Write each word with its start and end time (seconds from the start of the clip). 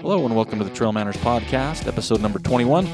Hello 0.00 0.24
and 0.24 0.34
welcome 0.34 0.58
to 0.58 0.64
the 0.64 0.70
Trail 0.70 0.92
Manners 0.92 1.18
Podcast, 1.18 1.86
episode 1.86 2.22
number 2.22 2.38
21. 2.38 2.88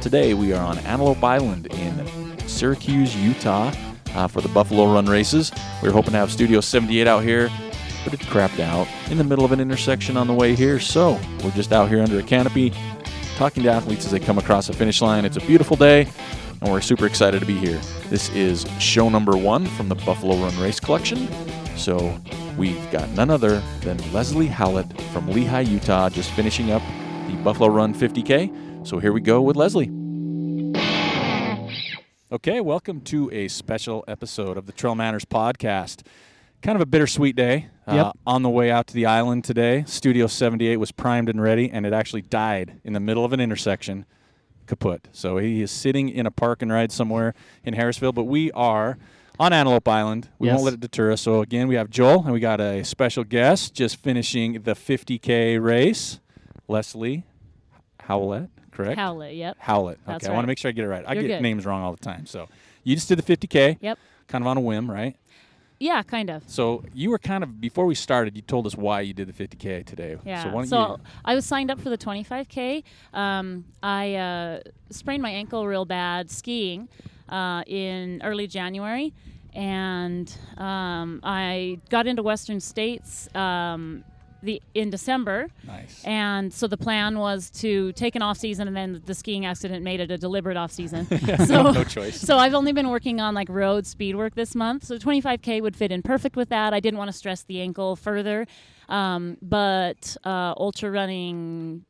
Today 0.00 0.34
we 0.34 0.52
are 0.52 0.60
on 0.60 0.76
Antelope 0.78 1.22
Island 1.22 1.68
in 1.68 2.48
Syracuse, 2.48 3.14
Utah 3.14 3.72
uh, 4.16 4.26
for 4.26 4.40
the 4.40 4.48
Buffalo 4.48 4.92
Run 4.92 5.06
races. 5.06 5.52
We 5.80 5.88
were 5.88 5.94
hoping 5.94 6.10
to 6.10 6.18
have 6.18 6.32
Studio 6.32 6.60
78 6.60 7.06
out 7.06 7.22
here, 7.22 7.48
but 8.02 8.12
it 8.12 8.18
crapped 8.22 8.58
out 8.58 8.88
in 9.08 9.18
the 9.18 9.24
middle 9.24 9.44
of 9.44 9.52
an 9.52 9.60
intersection 9.60 10.16
on 10.16 10.26
the 10.26 10.34
way 10.34 10.56
here. 10.56 10.80
So 10.80 11.20
we're 11.44 11.52
just 11.52 11.72
out 11.72 11.88
here 11.90 12.02
under 12.02 12.18
a 12.18 12.24
canopy 12.24 12.72
talking 13.36 13.62
to 13.62 13.70
athletes 13.70 14.04
as 14.04 14.10
they 14.10 14.18
come 14.18 14.38
across 14.38 14.66
the 14.66 14.72
finish 14.72 15.00
line. 15.00 15.24
It's 15.24 15.36
a 15.36 15.42
beautiful 15.42 15.76
day 15.76 16.08
and 16.60 16.72
we're 16.72 16.80
super 16.80 17.06
excited 17.06 17.38
to 17.38 17.46
be 17.46 17.56
here. 17.56 17.80
This 18.10 18.30
is 18.30 18.66
show 18.80 19.08
number 19.08 19.36
one 19.36 19.64
from 19.64 19.88
the 19.88 19.94
Buffalo 19.94 20.34
Run 20.34 20.58
Race 20.58 20.80
Collection. 20.80 21.28
So 21.76 22.20
we've 22.58 22.90
got 22.90 23.08
none 23.10 23.30
other 23.30 23.62
than 23.80 23.96
Leslie 24.12 24.46
Howlett 24.48 24.86
from 25.12 25.28
Lehi, 25.28 25.66
Utah, 25.68 26.08
just 26.10 26.30
finishing 26.32 26.70
up 26.70 26.82
the 27.28 27.34
Buffalo 27.44 27.68
Run 27.68 27.94
50K. 27.94 28.86
So 28.86 28.98
here 28.98 29.12
we 29.12 29.20
go 29.20 29.40
with 29.40 29.56
Leslie. 29.56 29.90
Okay, 32.30 32.60
welcome 32.60 33.00
to 33.02 33.30
a 33.32 33.48
special 33.48 34.04
episode 34.06 34.58
of 34.58 34.66
the 34.66 34.72
Trail 34.72 34.94
Manners 34.94 35.24
podcast. 35.24 36.02
Kind 36.60 36.76
of 36.76 36.82
a 36.82 36.86
bittersweet 36.86 37.36
day. 37.36 37.68
Uh, 37.86 37.94
Yep. 37.94 38.18
on 38.26 38.42
the 38.42 38.50
way 38.50 38.70
out 38.70 38.86
to 38.88 38.94
the 38.94 39.06
island 39.06 39.44
today, 39.44 39.84
Studio 39.86 40.26
78 40.26 40.76
was 40.76 40.92
primed 40.92 41.30
and 41.30 41.40
ready, 41.40 41.70
and 41.70 41.86
it 41.86 41.94
actually 41.94 42.20
died 42.22 42.80
in 42.84 42.92
the 42.92 43.00
middle 43.00 43.24
of 43.24 43.32
an 43.32 43.40
intersection 43.40 44.04
kaput. 44.66 45.08
So 45.12 45.38
he 45.38 45.62
is 45.62 45.70
sitting 45.70 46.10
in 46.10 46.26
a 46.26 46.30
park 46.30 46.60
and 46.60 46.70
ride 46.70 46.92
somewhere 46.92 47.32
in 47.64 47.74
Harrisville, 47.74 48.12
but 48.14 48.24
we 48.24 48.50
are 48.52 48.98
on 49.38 49.52
Antelope 49.52 49.86
Island. 49.88 50.28
We 50.38 50.48
won't 50.48 50.62
let 50.62 50.74
it 50.74 50.80
deter 50.80 51.12
us. 51.12 51.20
So 51.20 51.40
again, 51.42 51.68
we 51.68 51.76
have 51.76 51.90
Joel 51.90 52.24
and 52.24 52.32
we 52.32 52.40
got 52.40 52.60
a 52.60 52.84
special 52.84 53.24
guest 53.24 53.74
just 53.74 53.96
finishing 53.96 54.54
the 54.62 54.72
50K 54.74 55.62
race, 55.62 56.20
Leslie 56.66 57.24
Howlett, 58.00 58.50
correct? 58.70 58.98
Howlett, 58.98 59.34
yep. 59.34 59.56
Howlett. 59.60 59.98
That's 60.06 60.24
okay, 60.24 60.32
I 60.32 60.34
want 60.34 60.44
to 60.44 60.48
make 60.48 60.58
sure 60.58 60.68
I 60.68 60.72
get 60.72 60.84
it 60.84 60.88
right. 60.88 61.04
I 61.06 61.12
You're 61.14 61.22
get 61.22 61.28
good. 61.36 61.42
names 61.42 61.66
wrong 61.66 61.82
all 61.82 61.92
the 61.92 61.98
time. 62.04 62.26
So 62.26 62.48
you 62.84 62.94
just 62.94 63.08
did 63.08 63.18
the 63.18 63.22
50K, 63.36 63.78
Yep. 63.80 63.98
kind 64.28 64.42
of 64.42 64.48
on 64.48 64.56
a 64.56 64.60
whim, 64.60 64.90
right? 64.90 65.16
Yeah, 65.80 66.02
kind 66.02 66.28
of. 66.28 66.42
So 66.48 66.82
you 66.92 67.10
were 67.10 67.20
kind 67.20 67.44
of 67.44 67.60
before 67.60 67.86
we 67.86 67.94
started. 67.94 68.34
You 68.34 68.42
told 68.42 68.66
us 68.66 68.74
why 68.74 69.00
you 69.02 69.14
did 69.14 69.28
the 69.28 69.32
50K 69.32 69.86
today. 69.86 70.16
Yeah. 70.24 70.42
So 70.42 70.48
why 70.48 70.54
don't 70.62 70.66
So, 70.66 70.86
you? 70.96 70.96
I 71.24 71.34
was 71.36 71.46
signed 71.46 71.70
up 71.70 71.78
for 71.80 71.88
the 71.88 71.98
25K. 71.98 72.82
Um, 73.14 73.64
I 73.80 74.14
uh, 74.16 74.60
sprained 74.90 75.22
my 75.22 75.30
ankle 75.30 75.68
real 75.68 75.84
bad 75.84 76.32
skiing 76.32 76.88
uh, 77.28 77.62
in 77.66 78.20
early 78.22 78.46
January. 78.46 79.12
And 79.54 80.32
um, 80.56 81.20
I 81.22 81.78
got 81.88 82.06
into 82.06 82.22
Western 82.22 82.60
States 82.60 83.28
um, 83.34 84.04
the 84.42 84.62
in 84.74 84.90
December. 84.90 85.48
Nice. 85.66 86.02
And 86.04 86.52
so 86.52 86.66
the 86.66 86.76
plan 86.76 87.18
was 87.18 87.50
to 87.60 87.92
take 87.92 88.14
an 88.14 88.22
off 88.22 88.38
season, 88.38 88.68
and 88.68 88.76
then 88.76 89.02
the 89.04 89.14
skiing 89.14 89.46
accident 89.46 89.82
made 89.82 90.00
it 90.00 90.10
a 90.10 90.18
deliberate 90.18 90.56
off 90.56 90.70
season. 90.70 91.06
so, 91.46 91.70
no 91.72 91.84
choice. 91.84 92.20
so 92.20 92.38
I've 92.38 92.54
only 92.54 92.72
been 92.72 92.88
working 92.88 93.20
on 93.20 93.34
like 93.34 93.48
road 93.48 93.86
speed 93.86 94.16
work 94.16 94.34
this 94.34 94.54
month. 94.54 94.84
So 94.84 94.96
25k 94.98 95.60
would 95.62 95.76
fit 95.76 95.90
in 95.92 96.02
perfect 96.02 96.36
with 96.36 96.50
that. 96.50 96.72
I 96.72 96.80
didn't 96.80 96.98
want 96.98 97.10
to 97.10 97.16
stress 97.16 97.42
the 97.42 97.60
ankle 97.60 97.96
further, 97.96 98.46
um, 98.88 99.36
but 99.42 100.16
uh, 100.24 100.54
ultra 100.56 100.90
running. 100.90 101.84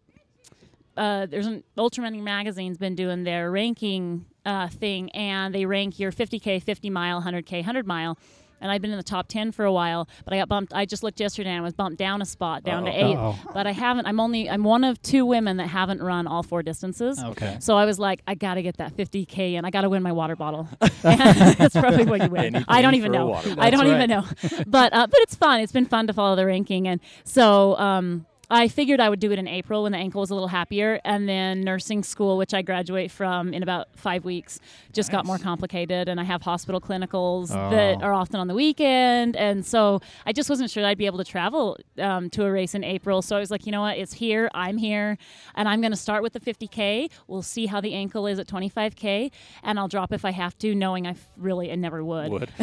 Uh, 0.97 1.27
there's 1.27 1.47
an 1.47 1.63
ultra 1.77 2.03
running 2.03 2.25
magazine's 2.25 2.77
been 2.77 2.97
doing 2.97 3.23
their 3.23 3.53
ranking 3.53 4.25
uh, 4.49 4.69
thing, 4.69 5.11
and 5.11 5.55
they 5.55 5.67
rank 5.67 5.99
your 5.99 6.11
50k, 6.11 6.63
50 6.63 6.91
mile, 6.91 7.21
100k, 7.21 7.53
100 7.53 7.87
mile. 7.87 8.19
And 8.61 8.73
I've 8.73 8.83
been 8.83 8.91
in 8.91 8.97
the 8.97 9.05
top 9.05 9.29
10 9.29 9.53
for 9.53 9.65
a 9.65 9.73
while, 9.73 10.09
but 10.25 10.35
I 10.35 10.39
got 10.39 10.49
bumped. 10.49 10.73
I 10.75 10.85
just 10.85 11.05
looked 11.05 11.21
yesterday 11.21 11.51
and 11.51 11.61
I 11.61 11.63
was 11.63 11.75
bumped 11.75 11.97
down 11.97 12.21
a 12.23 12.25
spot, 12.25 12.65
down 12.65 12.87
to 12.87 12.91
8 12.91 13.15
Uh-oh. 13.15 13.39
But 13.55 13.69
I 13.69 13.73
haven't. 13.73 14.07
I'm 14.07 14.19
only. 14.19 14.51
I'm 14.51 14.65
one 14.65 14.83
of 14.83 15.01
two 15.01 15.25
women 15.25 15.59
that 15.59 15.69
haven't 15.69 16.03
run 16.03 16.27
all 16.27 16.43
four 16.43 16.65
distances. 16.65 17.23
Okay. 17.23 17.59
So 17.61 17.77
I 17.77 17.85
was 17.85 18.01
like, 18.01 18.21
I 18.27 18.35
got 18.35 18.55
to 18.55 18.63
get 18.63 18.79
that 18.79 18.97
50k 18.97 19.53
and 19.53 19.65
I 19.65 19.71
got 19.71 19.83
to 19.83 19.89
win 19.89 20.03
my 20.03 20.11
water 20.11 20.35
bottle. 20.35 20.69
That's 21.03 21.77
probably 21.77 22.05
what 22.05 22.21
you 22.21 22.31
win. 22.31 22.65
I 22.67 22.83
don't 22.83 22.97
even 22.97 23.13
know. 23.13 23.35
I 23.35 23.71
don't 23.71 23.87
That's 23.87 23.97
even 23.97 24.11
know. 24.11 24.25
But 24.67 24.93
uh, 24.93 25.07
but 25.07 25.21
it's 25.21 25.37
fun. 25.37 25.61
It's 25.61 25.71
been 25.73 25.87
fun 25.87 26.09
to 26.09 26.13
follow 26.13 26.35
the 26.35 26.45
ranking 26.45 26.89
and 26.89 27.01
so 27.23 27.77
um 27.79 28.27
I 28.51 28.69
figured 28.69 28.99
I 28.99 29.11
would 29.11 29.21
do 29.21 29.31
it 29.31 29.39
in 29.39 29.47
April 29.47 29.83
when 29.83 29.93
the 29.93 29.99
ankle 29.99 30.21
was 30.23 30.31
a 30.31 30.35
little 30.35 30.49
happier, 30.49 31.01
and 31.05 31.29
then 31.29 31.61
nursing 31.61 32.03
school, 32.03 32.39
which 32.39 32.55
I 32.55 32.63
graduate 32.63 33.11
from 33.11 33.53
in 33.53 33.63
about 33.63 33.89
five 33.95 34.25
weeks, 34.25 34.59
just 34.93 35.11
got 35.11 35.27
more 35.27 35.37
complicated, 35.39 36.09
and 36.09 36.19
I 36.19 36.25
have 36.25 36.41
hospital 36.43 36.81
clinicals 36.81 37.49
that 37.49 37.99
Oh. 38.01 38.07
are 38.07 38.15
often 38.15 38.41
on 38.41 38.47
the 38.49 38.55
weekend, 38.55 39.37
and 39.37 39.67
so 39.67 40.01
I 40.25 40.33
just 40.33 40.49
wasn't 40.49 40.71
sure 40.71 40.85
I'd 40.85 40.97
be 40.97 41.05
able 41.07 41.19
to 41.19 41.25
travel 41.25 41.77
um, 41.99 42.31
to 42.31 42.45
a 42.45 42.51
race 42.51 42.75
in 42.75 42.85
April. 42.85 43.21
So 43.21 43.37
I 43.37 43.41
was 43.41 43.51
like, 43.51 43.67
you 43.67 43.73
know 43.73 43.83
what, 43.83 43.99
it's 43.99 44.15
here, 44.15 44.51
I'm 44.55 44.79
here, 44.79 45.19
and 45.55 45.69
I'm 45.69 45.81
going 45.83 45.93
to 45.93 45.97
start 45.99 46.23
with 46.23 46.33
the 46.33 46.41
50k. 46.41 47.11
We'll 47.27 47.43
see 47.43 47.67
how 47.67 47.83
the 47.83 47.93
ankle 47.93 48.27
is 48.27 48.39
at 48.39 48.47
25k, 48.47 49.31
and 49.63 49.79
I'll 49.79 49.89
drop 49.89 50.11
if 50.13 50.25
I 50.25 50.31
have 50.31 50.57
to, 50.61 50.75
knowing 50.75 51.07
I 51.07 51.11
f- 51.11 51.29
really 51.37 51.69
and 51.69 51.83
never 51.83 52.03
would. 52.03 52.31
Would. 52.31 52.51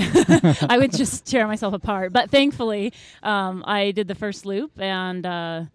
I 0.68 0.78
would 0.80 0.94
just 0.94 1.26
tear 1.26 1.46
myself 1.46 1.74
apart. 1.76 2.12
But 2.12 2.32
thankfully, 2.32 2.92
um, 3.22 3.64
I 3.68 3.92
did 3.92 4.08
the 4.08 4.16
first 4.16 4.46
loop 4.48 4.80
and 4.80 5.26
uh, 5.26 5.66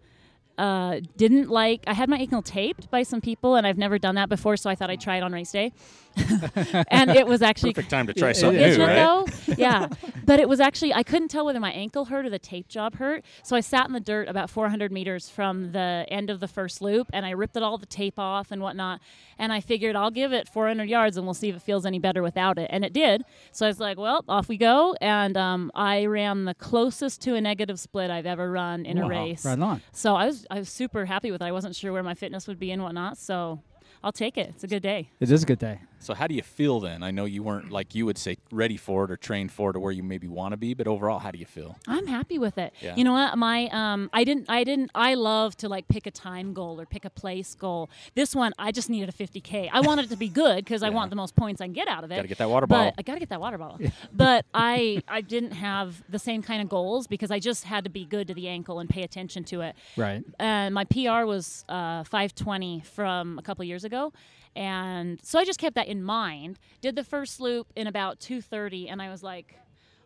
uh, 0.61 1.01
didn't 1.17 1.49
like. 1.49 1.83
I 1.87 1.93
had 1.93 2.07
my 2.07 2.17
ankle 2.17 2.43
taped 2.43 2.91
by 2.91 3.01
some 3.01 3.19
people, 3.19 3.55
and 3.55 3.65
I've 3.65 3.79
never 3.79 3.97
done 3.97 4.13
that 4.15 4.29
before, 4.29 4.55
so 4.57 4.69
I 4.69 4.75
thought 4.75 4.91
I'd 4.91 5.01
try 5.01 5.17
it 5.17 5.23
on 5.23 5.33
race 5.33 5.51
day. 5.51 5.73
and 6.89 7.11
it 7.11 7.25
was 7.25 7.41
actually 7.41 7.73
Perfect 7.73 7.89
time 7.91 8.07
to 8.07 8.13
try 8.13 8.31
It 8.31 8.35
something 8.35 8.61
new, 8.61 8.77
right? 8.77 8.95
though? 8.95 9.25
Yeah. 9.57 9.87
But 10.25 10.39
it 10.39 10.47
was 10.47 10.59
actually 10.59 10.93
I 10.93 11.03
couldn't 11.03 11.27
tell 11.29 11.45
whether 11.45 11.59
my 11.59 11.71
ankle 11.71 12.05
hurt 12.05 12.25
or 12.25 12.29
the 12.29 12.39
tape 12.39 12.67
job 12.67 12.95
hurt. 12.95 13.23
So 13.43 13.55
I 13.55 13.59
sat 13.59 13.87
in 13.87 13.93
the 13.93 13.99
dirt 13.99 14.27
about 14.27 14.49
400 14.49 14.91
meters 14.91 15.29
from 15.29 15.71
the 15.71 16.05
end 16.09 16.29
of 16.29 16.39
the 16.39 16.47
first 16.47 16.81
loop, 16.81 17.07
and 17.13 17.25
I 17.25 17.31
ripped 17.31 17.55
it 17.57 17.63
all 17.63 17.77
the 17.77 17.85
tape 17.85 18.17
off 18.17 18.51
and 18.51 18.61
whatnot. 18.61 19.01
And 19.37 19.51
I 19.51 19.59
figured 19.59 19.95
I'll 19.95 20.11
give 20.11 20.31
it 20.33 20.47
400 20.47 20.87
yards, 20.89 21.17
and 21.17 21.25
we'll 21.25 21.33
see 21.33 21.49
if 21.49 21.55
it 21.55 21.61
feels 21.61 21.85
any 21.85 21.99
better 21.99 22.21
without 22.21 22.57
it. 22.57 22.67
And 22.71 22.85
it 22.85 22.93
did. 22.93 23.23
So 23.51 23.65
I 23.65 23.69
was 23.69 23.79
like, 23.79 23.97
well, 23.97 24.23
off 24.27 24.47
we 24.47 24.57
go. 24.57 24.95
And 25.01 25.35
um, 25.37 25.71
I 25.75 26.05
ran 26.05 26.45
the 26.45 26.53
closest 26.53 27.21
to 27.23 27.35
a 27.35 27.41
negative 27.41 27.79
split 27.79 28.09
I've 28.11 28.25
ever 28.25 28.49
run 28.51 28.85
in 28.85 28.97
a 28.97 29.07
race. 29.07 29.45
Right 29.45 29.59
on. 29.59 29.81
So 29.91 30.15
I 30.15 30.25
was 30.27 30.45
I 30.49 30.59
was 30.59 30.69
super 30.69 31.05
happy 31.05 31.31
with 31.31 31.41
it. 31.41 31.45
I 31.45 31.51
wasn't 31.51 31.75
sure 31.75 31.91
where 31.91 32.03
my 32.03 32.13
fitness 32.13 32.47
would 32.47 32.59
be 32.59 32.71
and 32.71 32.81
whatnot. 32.83 33.17
So 33.17 33.61
I'll 34.03 34.11
take 34.11 34.37
it. 34.37 34.49
It's 34.49 34.63
a 34.63 34.67
good 34.67 34.83
day. 34.83 35.09
It 35.19 35.31
is 35.31 35.43
a 35.43 35.45
good 35.45 35.59
day. 35.59 35.79
So 36.01 36.13
how 36.13 36.27
do 36.27 36.33
you 36.33 36.41
feel 36.41 36.79
then? 36.79 37.03
I 37.03 37.11
know 37.11 37.25
you 37.25 37.43
weren't 37.43 37.71
like 37.71 37.93
you 37.93 38.05
would 38.05 38.17
say 38.17 38.37
ready 38.51 38.77
for 38.77 39.05
it 39.05 39.11
or 39.11 39.17
trained 39.17 39.51
for 39.51 39.69
it 39.69 39.75
or 39.75 39.79
where 39.79 39.91
you 39.91 40.03
maybe 40.03 40.27
want 40.27 40.53
to 40.53 40.57
be, 40.57 40.73
but 40.73 40.87
overall, 40.87 41.19
how 41.19 41.31
do 41.31 41.37
you 41.37 41.45
feel? 41.45 41.77
I'm 41.87 42.07
happy 42.07 42.39
with 42.39 42.57
it. 42.57 42.73
Yeah. 42.81 42.95
You 42.95 43.03
know 43.03 43.13
what? 43.13 43.37
My 43.37 43.69
um, 43.71 44.09
I 44.11 44.23
didn't, 44.23 44.49
I 44.49 44.63
didn't, 44.63 44.91
I 44.95 45.13
love 45.13 45.55
to 45.57 45.69
like 45.69 45.87
pick 45.87 46.07
a 46.07 46.11
time 46.11 46.53
goal 46.53 46.81
or 46.81 46.85
pick 46.85 47.05
a 47.05 47.09
place 47.09 47.53
goal. 47.53 47.89
This 48.15 48.35
one, 48.35 48.53
I 48.57 48.71
just 48.71 48.89
needed 48.89 49.09
a 49.09 49.11
50k. 49.11 49.69
I 49.71 49.81
wanted 49.81 50.05
it 50.05 50.09
to 50.09 50.17
be 50.17 50.27
good 50.27 50.65
because 50.65 50.81
I 50.81 50.89
want 50.89 51.11
the 51.11 51.15
most 51.15 51.35
points 51.35 51.61
I 51.61 51.65
can 51.65 51.73
get 51.73 51.87
out 51.87 52.03
of 52.03 52.11
it. 52.11 52.15
Got 52.15 52.23
to 52.23 52.27
get 52.27 52.37
that 52.39 52.49
water 52.49 52.67
but 52.67 52.75
bottle. 52.75 52.93
I 52.97 53.01
gotta 53.03 53.19
get 53.19 53.29
that 53.29 53.41
water 53.41 53.57
bottle. 53.57 53.79
but 54.13 54.45
I, 54.53 55.03
I 55.07 55.21
didn't 55.21 55.51
have 55.51 56.01
the 56.09 56.19
same 56.19 56.41
kind 56.41 56.61
of 56.61 56.69
goals 56.69 57.07
because 57.07 57.29
I 57.29 57.39
just 57.39 57.63
had 57.65 57.83
to 57.83 57.89
be 57.89 58.05
good 58.05 58.27
to 58.27 58.33
the 58.33 58.47
ankle 58.47 58.79
and 58.79 58.89
pay 58.89 59.03
attention 59.03 59.43
to 59.45 59.61
it. 59.61 59.75
Right. 59.95 60.23
And 60.39 60.73
my 60.73 60.85
PR 60.85 61.25
was 61.25 61.63
uh, 61.69 62.03
520 62.05 62.81
from 62.81 63.37
a 63.37 63.41
couple 63.41 63.63
years 63.65 63.83
ago. 63.83 64.13
And 64.55 65.19
so 65.23 65.39
I 65.39 65.45
just 65.45 65.59
kept 65.59 65.75
that 65.75 65.87
in 65.87 66.03
mind. 66.03 66.59
Did 66.81 66.95
the 66.95 67.03
first 67.03 67.39
loop 67.39 67.71
in 67.75 67.87
about 67.87 68.19
230, 68.19 68.89
and 68.89 69.01
I 69.01 69.09
was 69.09 69.23
like, 69.23 69.55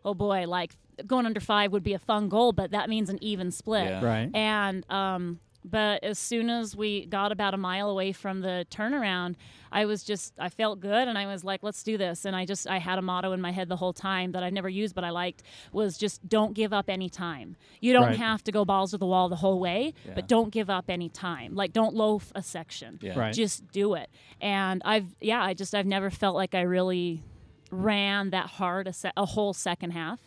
oh 0.04 0.14
boy, 0.14 0.46
like 0.46 0.76
going 1.06 1.26
under 1.26 1.40
five 1.40 1.72
would 1.72 1.82
be 1.82 1.92
a 1.92 1.98
fun 1.98 2.28
goal, 2.28 2.52
but 2.52 2.70
that 2.70 2.88
means 2.88 3.10
an 3.10 3.22
even 3.22 3.50
split. 3.50 3.84
Yeah. 3.86 4.04
Right. 4.04 4.30
And 4.34 4.88
um, 4.90 5.40
but 5.68 6.02
as 6.04 6.18
soon 6.18 6.48
as 6.48 6.76
we 6.76 7.06
got 7.06 7.32
about 7.32 7.54
a 7.54 7.56
mile 7.56 7.90
away 7.90 8.12
from 8.12 8.40
the 8.40 8.66
turnaround, 8.70 9.34
I 9.72 9.84
was 9.84 10.04
just 10.04 10.32
I 10.38 10.48
felt 10.48 10.80
good, 10.80 11.08
and 11.08 11.18
I 11.18 11.26
was 11.26 11.42
like, 11.44 11.62
let's 11.62 11.82
do 11.82 11.98
this. 11.98 12.24
And 12.24 12.34
I 12.36 12.46
just 12.46 12.68
I 12.68 12.78
had 12.78 12.98
a 12.98 13.02
motto 13.02 13.32
in 13.32 13.40
my 13.40 13.50
head 13.50 13.68
the 13.68 13.76
whole 13.76 13.92
time 13.92 14.32
that 14.32 14.42
I've 14.42 14.52
never 14.52 14.68
used, 14.68 14.94
but 14.94 15.04
I 15.04 15.10
liked 15.10 15.42
was 15.72 15.98
just 15.98 16.26
don't 16.28 16.54
give 16.54 16.72
up 16.72 16.88
any 16.88 17.08
time. 17.10 17.56
You 17.80 17.92
don't 17.92 18.04
Right. 18.06 18.16
have 18.18 18.44
to 18.44 18.52
go 18.52 18.64
balls 18.64 18.92
to 18.92 18.98
the 18.98 19.06
wall 19.06 19.28
the 19.28 19.36
whole 19.36 19.58
way, 19.60 19.92
Yeah. 20.06 20.12
but 20.14 20.28
don't 20.28 20.50
give 20.50 20.70
up 20.70 20.86
any 20.88 21.08
time. 21.08 21.54
Like 21.54 21.72
don't 21.72 21.94
loaf 21.94 22.32
a 22.34 22.42
section. 22.42 22.98
Yeah. 23.02 23.18
Right. 23.18 23.34
Just 23.34 23.66
do 23.72 23.94
it. 23.94 24.08
And 24.40 24.82
I've 24.84 25.14
yeah, 25.20 25.42
I 25.42 25.52
just 25.54 25.74
I've 25.74 25.86
never 25.86 26.10
felt 26.10 26.36
like 26.36 26.54
I 26.54 26.60
really 26.62 27.22
ran 27.70 28.30
that 28.30 28.46
hard 28.46 28.86
a, 28.86 28.92
se- 28.92 29.12
a 29.16 29.26
whole 29.26 29.52
second 29.52 29.90
half. 29.90 30.20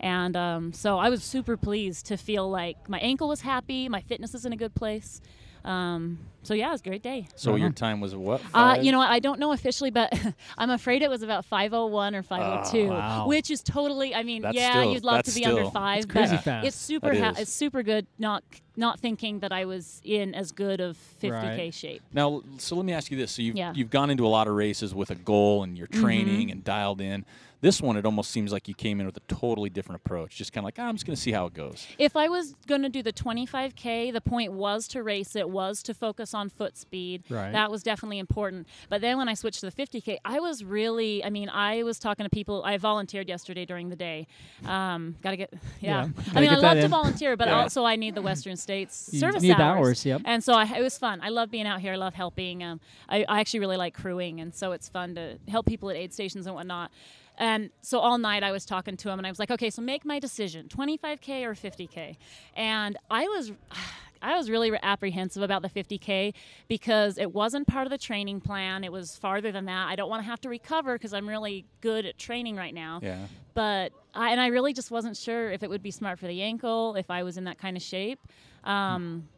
And 0.00 0.34
um, 0.36 0.72
so 0.72 0.98
I 0.98 1.10
was 1.10 1.22
super 1.22 1.56
pleased 1.56 2.06
to 2.06 2.16
feel 2.16 2.50
like 2.50 2.88
my 2.88 2.98
ankle 2.98 3.28
was 3.28 3.42
happy, 3.42 3.88
my 3.88 4.00
fitness 4.00 4.34
is 4.34 4.46
in 4.46 4.52
a 4.52 4.56
good 4.56 4.74
place. 4.74 5.20
Um, 5.62 6.18
so 6.42 6.54
yeah, 6.54 6.68
it 6.68 6.72
was 6.72 6.80
a 6.80 6.84
great 6.84 7.02
day. 7.02 7.28
So 7.36 7.50
Uh-huh. 7.50 7.58
your 7.58 7.70
time 7.70 8.00
was 8.00 8.14
what? 8.14 8.40
Uh, 8.54 8.78
you 8.80 8.92
know, 8.92 8.98
what, 8.98 9.10
I 9.10 9.18
don't 9.18 9.38
know 9.38 9.52
officially, 9.52 9.90
but 9.90 10.12
I'm 10.58 10.70
afraid 10.70 11.02
it 11.02 11.10
was 11.10 11.22
about 11.22 11.44
501 11.44 12.14
or 12.14 12.22
502, 12.22 12.88
wow. 12.88 13.26
which 13.26 13.50
is 13.50 13.62
totally. 13.62 14.14
I 14.14 14.22
mean, 14.22 14.42
That's 14.42 14.56
yeah, 14.56 14.70
still- 14.72 14.92
you'd 14.92 15.04
love 15.04 15.24
to 15.24 15.30
be 15.34 15.42
still- 15.42 15.58
under 15.58 15.70
five, 15.70 16.04
It's 16.04 16.06
crazy 16.12 16.36
but 16.36 16.44
fast. 16.44 16.66
it's 16.66 16.76
super. 16.76 17.14
Ha- 17.14 17.34
it's 17.38 17.52
super 17.52 17.82
good. 17.82 18.06
Not 18.18 18.42
not 18.76 18.98
thinking 19.00 19.40
that 19.40 19.52
I 19.52 19.66
was 19.66 20.00
in 20.04 20.34
as 20.34 20.52
good 20.52 20.80
of 20.80 20.96
50k 21.20 21.32
Right. 21.58 21.74
shape. 21.74 22.02
Now, 22.14 22.40
so 22.56 22.76
let 22.76 22.86
me 22.86 22.92
ask 22.94 23.10
you 23.10 23.16
this: 23.18 23.32
so 23.32 23.42
you've 23.42 23.56
Yeah. 23.56 23.72
you've 23.74 23.90
gone 23.90 24.08
into 24.10 24.24
a 24.26 24.28
lot 24.28 24.48
of 24.48 24.54
races 24.54 24.94
with 24.94 25.10
a 25.10 25.14
goal, 25.16 25.62
and 25.62 25.76
you're 25.76 25.86
Mm-hmm. 25.88 26.02
training 26.02 26.50
and 26.50 26.64
dialed 26.64 27.00
in. 27.02 27.24
This 27.62 27.82
one, 27.82 27.98
it 27.98 28.06
almost 28.06 28.30
seems 28.30 28.52
like 28.54 28.68
you 28.68 28.74
came 28.74 29.00
in 29.00 29.06
with 29.06 29.18
a 29.18 29.22
totally 29.28 29.68
different 29.68 30.00
approach. 30.02 30.34
Just 30.36 30.50
kind 30.54 30.62
of 30.62 30.68
like, 30.68 30.76
"Ah, 30.78 30.88
I'm 30.88 30.94
just 30.94 31.04
going 31.04 31.14
to 31.14 31.20
see 31.20 31.32
how 31.32 31.44
it 31.44 31.52
goes. 31.52 31.86
If 31.98 32.16
I 32.16 32.26
was 32.28 32.54
going 32.66 32.80
to 32.80 32.88
do 32.88 33.02
the 33.02 33.12
25K, 33.12 34.10
the 34.10 34.22
point 34.22 34.52
was 34.52 34.88
to 34.88 35.02
race 35.02 35.36
it, 35.36 35.50
was 35.50 35.82
to 35.82 35.92
focus 35.92 36.29
on 36.34 36.48
foot 36.48 36.76
speed. 36.76 37.24
Right. 37.28 37.52
That 37.52 37.70
was 37.70 37.82
definitely 37.82 38.18
important. 38.18 38.66
But 38.88 39.00
then 39.00 39.18
when 39.18 39.28
I 39.28 39.34
switched 39.34 39.60
to 39.60 39.70
the 39.70 39.72
50K, 39.72 40.18
I 40.24 40.40
was 40.40 40.62
really, 40.64 41.24
I 41.24 41.30
mean, 41.30 41.48
I 41.48 41.82
was 41.82 41.98
talking 41.98 42.24
to 42.24 42.30
people. 42.30 42.62
I 42.64 42.76
volunteered 42.76 43.28
yesterday 43.28 43.64
during 43.64 43.88
the 43.88 43.96
day. 43.96 44.26
Um, 44.66 45.16
Got 45.22 45.30
to 45.30 45.36
get, 45.36 45.52
yeah. 45.80 46.06
Yeah, 46.06 46.08
I 46.34 46.40
mean, 46.40 46.50
I 46.50 46.54
love 46.54 46.62
that 46.76 46.80
to 46.82 46.88
volunteer, 46.88 47.36
but 47.36 47.48
Yeah. 47.48 47.60
also 47.60 47.84
I 47.84 47.96
need 47.96 48.14
the 48.14 48.22
Western 48.22 48.56
States 48.56 49.10
You 49.12 49.20
service 49.20 49.42
need 49.42 49.52
hours. 49.52 49.78
hours, 49.78 50.06
yep. 50.06 50.22
And 50.24 50.42
so 50.44 50.54
I, 50.54 50.64
it 50.78 50.82
was 50.82 50.96
fun. 50.98 51.20
I 51.22 51.28
love 51.30 51.50
being 51.50 51.66
out 51.66 51.80
here. 51.80 51.92
I 51.92 51.96
love 51.96 52.14
helping. 52.14 52.62
Um, 52.62 52.80
I, 53.08 53.24
I 53.28 53.40
actually 53.40 53.60
really 53.60 53.76
like 53.76 53.94
crewing, 53.94 54.40
and 54.40 54.54
so 54.54 54.72
it's 54.72 54.88
fun 54.88 55.14
to 55.16 55.38
help 55.48 55.66
people 55.66 55.90
at 55.90 55.96
aid 55.96 56.12
stations 56.12 56.46
and 56.46 56.54
whatnot. 56.54 56.90
And 57.38 57.70
so 57.80 58.00
all 58.00 58.18
night 58.18 58.42
I 58.42 58.52
was 58.52 58.66
talking 58.66 58.98
to 58.98 59.08
him, 59.10 59.18
and 59.18 59.26
I 59.26 59.30
was 59.30 59.38
like, 59.38 59.50
"Okay, 59.50 59.70
so 59.70 59.80
make 59.80 60.04
my 60.04 60.18
decision: 60.18 60.68
25k 60.68 61.42
or 61.44 61.54
50k." 61.54 62.16
And 62.54 62.98
I 63.10 63.24
was. 63.28 63.52
I 64.22 64.36
was 64.36 64.50
really 64.50 64.70
apprehensive 64.82 65.42
about 65.42 65.62
the 65.62 65.68
50K 65.68 66.34
because 66.68 67.18
it 67.18 67.32
wasn't 67.32 67.66
part 67.66 67.86
of 67.86 67.90
the 67.90 67.98
training 67.98 68.40
plan. 68.40 68.84
It 68.84 68.92
was 68.92 69.16
farther 69.16 69.50
than 69.52 69.64
that. 69.66 69.88
I 69.88 69.96
don't 69.96 70.10
want 70.10 70.22
to 70.22 70.26
have 70.28 70.40
to 70.42 70.48
recover 70.48 70.94
because 70.96 71.12
I'm 71.12 71.28
really 71.28 71.64
good 71.80 72.04
at 72.06 72.18
training 72.18 72.56
right 72.56 72.74
now 72.74 73.00
Yeah. 73.02 73.26
but 73.54 73.92
I, 74.14 74.30
and 74.32 74.40
I 74.40 74.48
really 74.48 74.72
just 74.72 74.90
wasn't 74.90 75.16
sure 75.16 75.50
if 75.50 75.62
it 75.62 75.70
would 75.70 75.82
be 75.82 75.90
smart 75.90 76.18
for 76.18 76.26
the 76.26 76.42
ankle 76.42 76.96
if 76.96 77.10
I 77.10 77.22
was 77.22 77.36
in 77.36 77.44
that 77.44 77.58
kind 77.58 77.76
of 77.76 77.82
shape. 77.82 78.18
Um, 78.64 79.28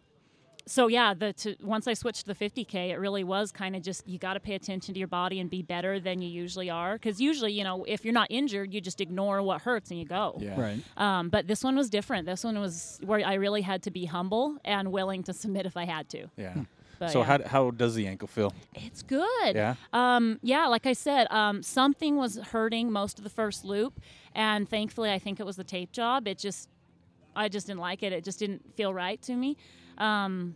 so 0.66 0.86
yeah, 0.86 1.14
the 1.14 1.32
to, 1.32 1.56
once 1.62 1.88
I 1.88 1.94
switched 1.94 2.26
to 2.26 2.34
the 2.34 2.34
50k, 2.34 2.90
it 2.90 2.96
really 2.98 3.24
was 3.24 3.50
kind 3.50 3.74
of 3.74 3.82
just 3.82 4.06
you 4.06 4.18
got 4.18 4.34
to 4.34 4.40
pay 4.40 4.54
attention 4.54 4.94
to 4.94 4.98
your 4.98 5.08
body 5.08 5.40
and 5.40 5.50
be 5.50 5.62
better 5.62 5.98
than 5.98 6.22
you 6.22 6.28
usually 6.28 6.70
are 6.70 6.94
because 6.94 7.20
usually 7.20 7.52
you 7.52 7.64
know 7.64 7.84
if 7.88 8.04
you're 8.04 8.14
not 8.14 8.28
injured, 8.30 8.72
you 8.72 8.80
just 8.80 9.00
ignore 9.00 9.42
what 9.42 9.62
hurts 9.62 9.90
and 9.90 9.98
you 9.98 10.06
go. 10.06 10.36
Yeah. 10.38 10.60
Right. 10.60 10.82
Um, 10.96 11.28
but 11.30 11.46
this 11.46 11.64
one 11.64 11.76
was 11.76 11.90
different. 11.90 12.26
This 12.26 12.44
one 12.44 12.58
was 12.60 13.00
where 13.04 13.26
I 13.26 13.34
really 13.34 13.62
had 13.62 13.82
to 13.84 13.90
be 13.90 14.04
humble 14.04 14.58
and 14.64 14.92
willing 14.92 15.22
to 15.24 15.32
submit 15.32 15.66
if 15.66 15.76
I 15.76 15.84
had 15.84 16.08
to. 16.10 16.28
Yeah. 16.36 16.54
But 17.02 17.10
so 17.10 17.18
yeah. 17.18 17.24
how, 17.24 17.48
how 17.48 17.70
does 17.72 17.96
the 17.96 18.06
ankle 18.06 18.28
feel? 18.28 18.54
It's 18.74 19.02
good. 19.02 19.56
Yeah? 19.56 19.74
Um, 19.92 20.38
yeah, 20.40 20.68
like 20.68 20.86
I 20.86 20.92
said, 20.92 21.26
um, 21.32 21.60
something 21.64 22.16
was 22.16 22.36
hurting 22.36 22.92
most 22.92 23.18
of 23.18 23.24
the 23.24 23.30
first 23.30 23.64
loop, 23.64 24.00
and 24.36 24.68
thankfully, 24.68 25.10
I 25.10 25.18
think 25.18 25.40
it 25.40 25.46
was 25.46 25.56
the 25.56 25.64
tape 25.64 25.90
job. 25.90 26.28
It 26.28 26.38
just, 26.38 26.68
I 27.34 27.48
just 27.48 27.66
didn't 27.66 27.80
like 27.80 28.04
it. 28.04 28.12
It 28.12 28.22
just 28.22 28.38
didn't 28.38 28.76
feel 28.76 28.94
right 28.94 29.20
to 29.22 29.34
me. 29.34 29.56
Um, 29.98 30.54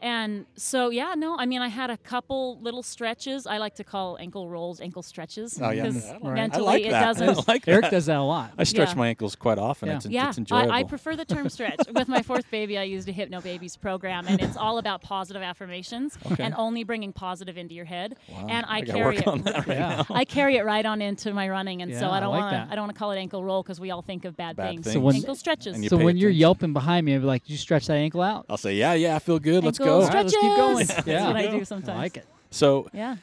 and 0.00 0.44
so, 0.56 0.90
yeah, 0.90 1.14
no, 1.16 1.36
I 1.38 1.46
mean, 1.46 1.62
I 1.62 1.68
had 1.68 1.88
a 1.90 1.96
couple 1.96 2.58
little 2.60 2.82
stretches. 2.82 3.46
I 3.46 3.56
like 3.58 3.74
to 3.76 3.84
call 3.84 4.18
ankle 4.20 4.48
rolls 4.50 4.80
ankle 4.80 5.02
stretches. 5.02 5.58
Oh, 5.60 5.70
yeah. 5.70 5.84
'cause 5.84 6.06
I 6.10 6.12
like- 6.18 6.22
mentally 6.34 6.62
I 6.62 6.70
like 6.72 6.82
it 6.84 6.90
that. 6.90 7.04
doesn't. 7.18 7.28
I 7.48 7.52
like 7.52 7.68
Eric 7.68 7.90
does 7.90 8.06
that 8.06 8.16
a 8.18 8.22
lot. 8.22 8.52
I 8.58 8.64
stretch 8.64 8.90
Yeah. 8.90 8.94
my 8.96 9.08
ankles 9.08 9.34
quite 9.34 9.56
often. 9.58 9.88
Yeah. 9.88 9.96
It's, 9.96 10.06
Yeah, 10.06 10.28
it's 10.28 10.38
enjoyable. 10.38 10.72
I, 10.72 10.80
I 10.80 10.82
prefer 10.84 11.16
the 11.16 11.24
term 11.24 11.48
stretch. 11.56 11.78
With 11.94 12.08
my 12.08 12.20
fourth 12.22 12.50
baby, 12.50 12.76
I 12.76 12.82
used 12.82 13.08
a 13.08 13.12
Hypnobabies 13.12 13.80
program, 13.80 14.26
and 14.28 14.40
it's 14.42 14.56
all 14.56 14.78
about 14.78 15.00
positive 15.00 15.42
affirmations 15.42 16.18
Okay. 16.32 16.42
and 16.44 16.54
only 16.58 16.84
bringing 16.84 17.12
positive 17.12 17.56
into 17.56 17.74
your 17.74 17.84
head. 17.86 18.16
Wow. 18.28 18.46
And 18.50 18.66
I, 18.68 18.78
I 18.78 18.82
carry 18.82 19.04
work 19.16 19.18
it. 19.18 19.26
on 19.26 19.42
that 19.42 19.66
right 19.66 19.76
Yeah. 19.78 20.02
I 20.10 20.24
carry 20.24 20.56
it 20.56 20.64
right 20.64 20.84
on 20.84 21.00
into 21.00 21.32
my 21.32 21.48
running, 21.48 21.80
and 21.82 21.92
so 21.94 22.00
Yeah, 22.00 22.10
I 22.10 22.16
I 22.16 22.20
don't 22.20 22.30
like 22.30 22.40
want 22.52 22.54
to. 22.68 22.72
I 22.72 22.74
don't 22.74 22.82
want 22.84 22.94
to 22.94 22.98
call 22.98 23.12
it 23.12 23.18
ankle 23.18 23.42
roll 23.44 23.62
because 23.62 23.80
we 23.80 23.90
all 23.90 24.02
think 24.02 24.24
of 24.26 24.36
bad, 24.36 24.56
Bad 24.56 24.68
things. 24.70 24.84
things. 24.84 24.94
So 24.94 25.00
when- 25.00 25.16
ankle 25.16 25.34
stretches. 25.34 25.80
You 25.80 25.88
so 25.88 25.96
pay 25.98 26.04
when 26.04 26.16
you're 26.18 26.30
yelping 26.30 26.72
behind 26.72 27.06
me, 27.06 27.14
I'd 27.14 27.20
be 27.20 27.26
like, 27.26 27.48
"You 27.48 27.56
stretch 27.56 27.86
that 27.86 27.94
ankle 27.96 28.20
out." 28.22 28.44
I'll 28.48 28.56
say, 28.56 28.74
yeah, 28.74 28.94
yeah, 28.94 29.16
I 29.16 29.18
feel 29.20 29.38
good. 29.38 29.64
Let's 29.64 29.78
Ankle 29.80 29.83
go. 29.84 30.00
All 30.00 30.06
right, 30.08 30.14
let's 30.14 30.32
keep 30.32 30.40
going. 30.56 30.86
Yeah. 30.88 30.94
That's 31.02 31.26
what 31.26 31.36
I 31.36 31.46
do 31.46 31.64
sometimes. 31.64 31.88
I 31.88 31.96
like 31.96 32.16
it. 32.16 32.26
So 32.50 32.88
Yeah. 32.92 33.16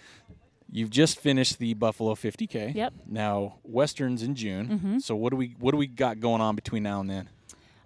you've 0.71 0.89
just 0.89 1.19
finished 1.19 1.59
the 1.59 1.73
Buffalo 1.73 2.15
50K. 2.15 2.73
Yep. 2.75 2.93
Now 3.07 3.55
Westerns 3.63 4.23
in 4.23 4.35
June. 4.35 4.67
Mm-hmm. 4.67 4.99
So 4.99 5.15
what 5.15 5.31
do 5.31 5.37
we 5.37 5.55
what 5.59 5.71
do 5.71 5.77
we 5.77 5.87
got 5.87 6.19
going 6.19 6.41
on 6.41 6.55
between 6.55 6.83
now 6.83 6.99
and 7.01 7.09
then? 7.09 7.29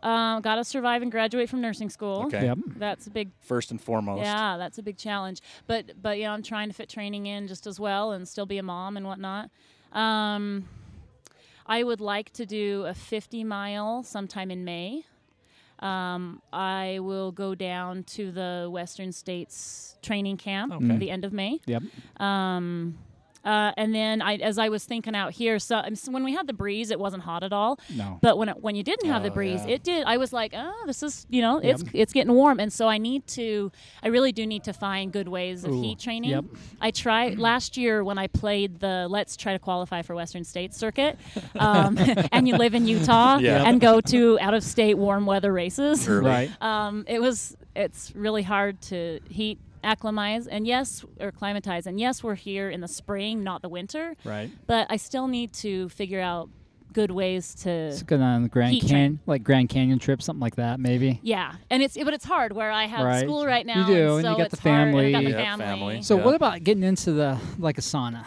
Um, 0.04 0.42
Got 0.42 0.56
to 0.56 0.63
survive 0.63 1.01
and 1.01 1.12
graduate 1.12 1.50
from 1.50 1.62
nursing 1.62 1.89
school. 1.89 2.25
Okay. 2.27 2.45
Yep. 2.45 2.57
That's 2.77 3.07
a 3.07 3.10
big 3.10 3.31
First 3.39 3.72
and 3.72 3.81
foremost. 3.81 4.22
Yeah, 4.22 4.57
that's 4.57 4.77
a 4.77 4.83
big 4.83 4.98
challenge. 4.98 5.42
But 5.66 5.94
but 6.01 6.18
you 6.19 6.25
know, 6.25 6.31
I'm 6.31 6.44
trying 6.44 6.68
to 6.69 6.74
fit 6.75 6.89
training 6.89 7.25
in 7.25 7.48
just 7.48 7.66
as 7.66 7.80
well 7.80 8.12
and 8.12 8.27
still 8.27 8.45
be 8.45 8.60
a 8.60 8.63
mom 8.63 8.98
and 8.98 9.07
whatnot. 9.07 9.50
Um, 9.94 10.68
I 11.66 11.81
would 11.83 12.01
like 12.01 12.31
to 12.33 12.45
do 12.45 12.86
a 12.86 12.94
50 12.94 13.44
mile 13.44 14.04
sometime 14.04 14.51
in 14.51 14.63
May. 14.63 15.06
Um, 15.80 16.42
I 16.54 17.00
will 17.01 17.31
go 17.31 17.54
down 17.56 18.04
to 18.06 18.31
the 18.31 18.69
Western 18.72 19.12
States 19.12 19.98
training 20.01 20.38
camp 20.38 20.74
Okay. 20.74 20.89
at 20.94 21.00
the 21.00 21.10
end 21.12 21.25
of 21.25 21.33
May. 21.33 21.60
Yep. 21.66 21.83
Um, 22.19 22.98
uh, 23.46 23.72
and 23.78 23.94
then 23.94 24.22
I, 24.22 24.36
as 24.38 24.58
I 24.58 24.70
was 24.70 24.84
thinking 24.86 25.16
out 25.16 25.32
here, 25.34 25.60
so, 25.60 25.78
um, 25.78 25.96
so 25.96 26.12
when 26.12 26.24
we 26.24 26.34
had 26.34 26.48
the 26.48 26.54
breeze, 26.54 26.92
it 26.92 27.00
wasn't 27.00 27.24
hot 27.24 27.44
at 27.44 27.54
all. 27.54 27.80
No. 27.96 28.18
But 28.22 28.38
when 28.38 28.50
it, 28.50 28.62
when 28.62 28.76
you 28.76 28.84
didn't 28.84 29.10
have 29.10 29.24
the 29.24 29.30
Oh, 29.30 29.34
breeze, 29.34 29.62
yeah. 29.66 29.76
it 29.76 29.84
did. 29.84 30.06
I 30.06 30.18
was 30.18 30.34
like, 30.34 30.54
oh, 30.56 30.84
this 30.88 31.04
is 31.04 31.26
you 31.30 31.42
know, 31.42 31.60
it's 31.60 31.84
Yep. 31.84 31.92
it's 31.94 32.14
getting 32.14 32.34
warm, 32.34 32.60
and 32.60 32.74
so 32.74 32.88
I 32.88 32.98
need 32.98 33.26
to. 33.28 33.72
I 34.04 34.08
really 34.10 34.32
do 34.32 34.46
need 34.46 34.64
to 34.66 34.74
find 34.74 35.12
good 35.12 35.28
ways 35.28 35.64
of 35.64 35.72
Ooh, 35.72 35.82
heat 35.82 36.00
training. 36.00 36.32
yep. 36.32 36.46
I 36.82 36.92
tried 36.92 37.38
last 37.40 37.78
year 37.78 38.04
when 38.04 38.18
I 38.18 38.28
played 38.28 38.80
the 38.80 39.08
Let's 39.10 39.38
try 39.38 39.54
to 39.54 39.60
qualify 39.60 40.02
for 40.02 40.16
Western 40.16 40.44
States 40.44 40.78
circuit, 40.78 41.18
um, 41.60 41.98
and 42.32 42.48
you 42.48 42.56
live 42.58 42.74
in 42.76 42.88
Utah 42.88 43.38
Yeah. 43.46 43.64
and 43.68 43.80
go 43.80 44.02
to 44.02 44.40
out 44.40 44.54
of 44.54 44.64
state 44.64 44.98
warm 44.98 45.26
weather 45.26 45.54
races. 45.54 46.08
Right. 46.10 46.50
Um, 46.62 47.04
it 47.08 47.20
was 47.22 47.56
it's 47.76 48.12
really 48.16 48.42
hard 48.42 48.82
to 48.84 49.20
heat 49.30 49.60
acclimatize 49.86 50.48
and 50.48 50.66
yes 50.68 51.06
or 51.20 51.32
climatize 51.32 51.86
and 51.88 52.00
yes 52.00 52.24
we're 52.24 52.36
here 52.36 52.70
in 52.70 52.82
the 52.82 52.88
spring 52.88 53.44
not 53.44 53.62
the 53.62 53.70
winter 53.70 54.16
Right. 54.24 54.50
but 54.68 54.88
i 54.90 54.98
still 54.98 55.28
need 55.28 55.54
to 55.54 55.90
figure 55.90 56.22
out 56.22 56.50
good 56.94 57.12
ways 57.12 57.54
to 57.56 57.70
It's 57.70 58.04
good 58.04 58.22
on 58.22 58.44
the 58.44 58.48
Grand 58.50 58.72
Heat. 58.72 58.84
Canyon, 58.84 59.20
like 59.26 59.44
Grand 59.44 59.68
Canyon 59.68 60.00
trip, 60.00 60.22
something 60.22 60.40
like 60.40 60.56
that, 60.56 60.80
maybe. 60.80 61.20
yeah 61.24 61.56
and 61.70 61.84
it's 61.84 61.98
but 61.98 62.14
it's 62.14 62.24
hard 62.24 62.54
where 62.54 62.72
i 62.72 62.86
have 62.86 63.06
Right. 63.06 63.20
school 63.22 63.46
right 63.46 63.66
now 63.66 63.82
You 63.90 63.96
do, 63.96 64.02
and, 64.02 64.12
and 64.12 64.22
so 64.24 64.32
you 64.32 64.38
got 64.38 64.46
it's 64.54 64.56
the 64.62 64.70
hard, 64.70 64.88
and 64.88 64.94
got 64.94 65.02
family. 65.02 65.24
the 65.26 65.30
Yeah, 65.32 65.44
family. 65.58 65.66
family. 65.66 66.02
So 66.04 66.18
Yeah. 66.18 66.24
what 66.26 66.36
about 66.36 66.64
getting 66.64 66.84
into 66.84 67.12
the 67.12 67.38
like 67.60 67.78
a 67.78 67.82
sauna? 67.82 68.24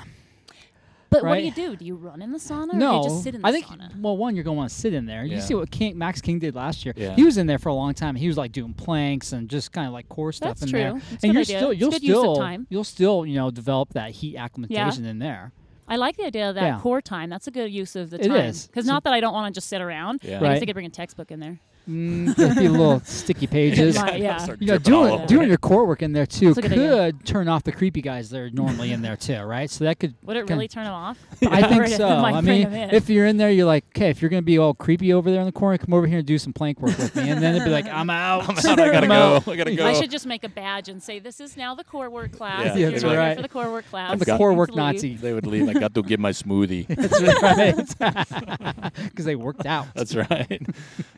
But 1.10 1.24
what 1.24 1.36
do 1.36 1.42
you 1.42 1.50
do 1.52 1.76
do 1.76 1.84
you 1.84 1.94
run 1.96 2.20
in 2.22 2.32
the 2.32 2.38
sauna 2.38 2.74
or 2.74 2.76
no, 2.76 2.90
do 2.90 2.96
you 2.98 3.02
just 3.14 3.22
sit 3.24 3.34
in 3.34 3.42
the 3.42 3.48
I 3.48 3.52
think 3.52 3.66
sauna 3.66 3.98
well, 4.00 4.16
one 4.16 4.34
you're 4.34 4.44
going 4.44 4.56
to 4.56 4.58
want 4.58 4.70
to 4.70 4.74
sit 4.76 4.92
in 4.94 5.06
there. 5.06 5.24
Yeah. 5.24 5.36
You 5.36 5.40
see 5.40 5.54
what 5.54 5.70
King, 5.70 5.96
Max 5.96 6.20
King 6.20 6.38
did 6.38 6.54
last 6.54 6.84
year. 6.84 6.94
Yeah. 6.96 7.14
He 7.14 7.24
was 7.24 7.38
in 7.38 7.46
there 7.46 7.58
for 7.58 7.68
a 7.70 7.74
long 7.74 7.94
time. 7.94 8.14
He 8.14 8.28
was 8.28 8.36
like 8.36 8.52
doing 8.52 8.74
planks 8.74 9.32
and 9.32 9.48
just 9.48 9.72
kind 9.72 9.86
of 9.86 9.92
like 9.92 10.08
core 10.08 10.32
stuff 10.32 10.50
That's 10.58 10.62
in 10.62 10.68
true. 10.68 10.78
there. 10.80 10.92
That's 10.92 11.10
and 11.10 11.20
good 11.20 11.32
you're 11.32 11.40
idea. 11.40 11.58
still 11.58 11.72
you'll 11.72 11.90
good 11.90 12.02
use 12.02 12.16
of 12.16 12.20
still 12.22 12.36
time. 12.36 12.66
you'll 12.70 12.84
still 12.84 13.26
you 13.26 13.34
know 13.36 13.50
develop 13.50 13.90
that 13.94 14.10
heat 14.12 14.36
acclimatization 14.36 15.04
in 15.04 15.18
there. 15.18 15.52
I 15.90 15.96
like 15.96 16.18
the 16.18 16.24
idea 16.26 16.50
of 16.50 16.54
that 16.56 16.62
Yeah. 16.64 16.78
core 16.80 17.00
time. 17.00 17.30
That's 17.30 17.46
a 17.46 17.50
good 17.50 17.72
use 17.72 17.96
of 17.96 18.10
the 18.10 18.22
It 18.22 18.28
time. 18.28 18.36
is. 18.36 18.66
Because 18.66 18.84
So- 18.84 18.92
not 18.92 19.04
that 19.04 19.14
I 19.14 19.20
don't 19.20 19.32
want 19.32 19.54
to 19.54 19.56
just 19.56 19.68
sit 19.68 19.80
around. 19.80 20.20
Yeah. 20.22 20.36
I 20.38 20.52
guess 20.52 20.62
I 20.62 20.66
could 20.66 20.74
bring 20.74 20.84
a 20.84 20.90
textbook 20.90 21.30
in 21.30 21.40
there. 21.40 21.60
Mm, 21.88 22.36
there'll 22.36 22.54
be 22.54 22.68
little 22.68 23.00
sticky 23.04 23.46
pages. 23.46 23.96
Right, 23.96 24.20
yeah. 24.20 24.36
Start 24.36 24.60
You 24.60 24.66
know, 24.68 24.78
dripping 24.78 24.92
all 24.94 25.02
doing 25.04 25.14
over. 25.14 25.26
doing 25.26 25.48
your 25.48 25.56
core 25.58 25.86
work 25.86 26.02
in 26.02 26.12
there 26.12 26.26
too 26.26 26.52
That's 26.52 26.58
a 26.58 26.62
good 26.62 26.72
idea. 26.72 27.12
could 27.12 27.24
turn 27.26 27.48
off 27.48 27.64
the 27.64 27.72
creepy 27.72 28.02
guys 28.02 28.28
that 28.30 28.38
are 28.38 28.50
normally 28.50 28.92
in 28.92 29.00
there 29.02 29.16
too, 29.16 29.40
right? 29.42 29.70
So 29.70 29.84
that 29.84 29.98
could. 29.98 30.14
Would 30.24 30.36
it 30.36 30.48
really 30.50 30.68
turn 30.68 30.84
them 30.84 30.92
off? 30.92 31.18
I 31.48 31.66
think 31.68 31.82
Or 31.84 31.86
so. 31.88 32.20
might 32.20 32.34
I 32.34 32.40
bring 32.42 32.58
mean, 32.58 32.66
'em 32.66 32.74
in. 32.74 32.90
if 32.94 33.08
you're 33.08 33.26
in 33.26 33.36
there, 33.38 33.50
you're 33.50 33.66
like, 33.66 33.84
okay, 33.96 34.10
if 34.10 34.20
you're 34.20 34.28
gonna 34.28 34.42
be 34.42 34.58
all 34.58 34.74
creepy 34.74 35.12
over 35.12 35.30
there 35.30 35.40
in 35.40 35.46
the 35.46 35.52
corner, 35.52 35.78
come 35.78 35.94
over 35.94 36.06
here 36.06 36.18
and 36.18 36.26
do 36.26 36.36
some 36.38 36.52
plank 36.52 36.80
work 36.80 36.96
with 36.98 37.16
me, 37.16 37.30
and 37.30 37.42
then 37.42 37.54
it'd 37.54 37.64
be 37.64 37.70
like, 37.70 37.86
I'm 37.86 38.10
out. 38.10 38.48
I'm 38.48 38.56
out. 38.58 38.66
I 38.66 38.74
gotta 38.92 38.96
I'm 38.98 39.08
go. 39.08 39.14
out. 39.36 39.48
I 39.48 39.56
gotta 39.56 39.74
go. 39.74 39.86
I 39.86 39.94
should 39.94 40.10
just 40.10 40.26
make 40.26 40.44
a 40.44 40.48
badge 40.48 40.88
and 40.90 41.02
say, 41.02 41.18
"This 41.20 41.40
is 41.40 41.56
now 41.56 41.74
the 41.74 41.84
core 41.84 42.10
work 42.10 42.32
class. 42.32 42.66
Yeah. 42.66 42.72
If 42.72 42.74
Yeah, 42.74 42.80
you're 42.80 42.90
that's 42.90 43.02
not 43.02 43.10
here 43.12 43.18
right. 43.20 43.36
for 43.36 43.42
the 43.42 43.48
core 43.48 43.70
work 43.72 43.88
class, 43.88 44.12
I'm 44.12 44.18
the 44.18 44.36
core 44.36 44.52
work. 44.52 44.74
Nazi. 44.74 45.14
They 45.14 45.32
would 45.32 45.46
leave. 45.46 45.68
I 45.68 45.72
got 45.72 45.94
to 45.94 46.02
get 46.02 46.20
my 46.20 46.32
smoothie. 46.32 46.86
That's 46.88 47.98
right. 47.98 48.92
Because 49.04 49.24
they 49.24 49.36
worked 49.36 49.64
out. 49.66 49.86
That's 49.94 50.14
right. 50.14 50.60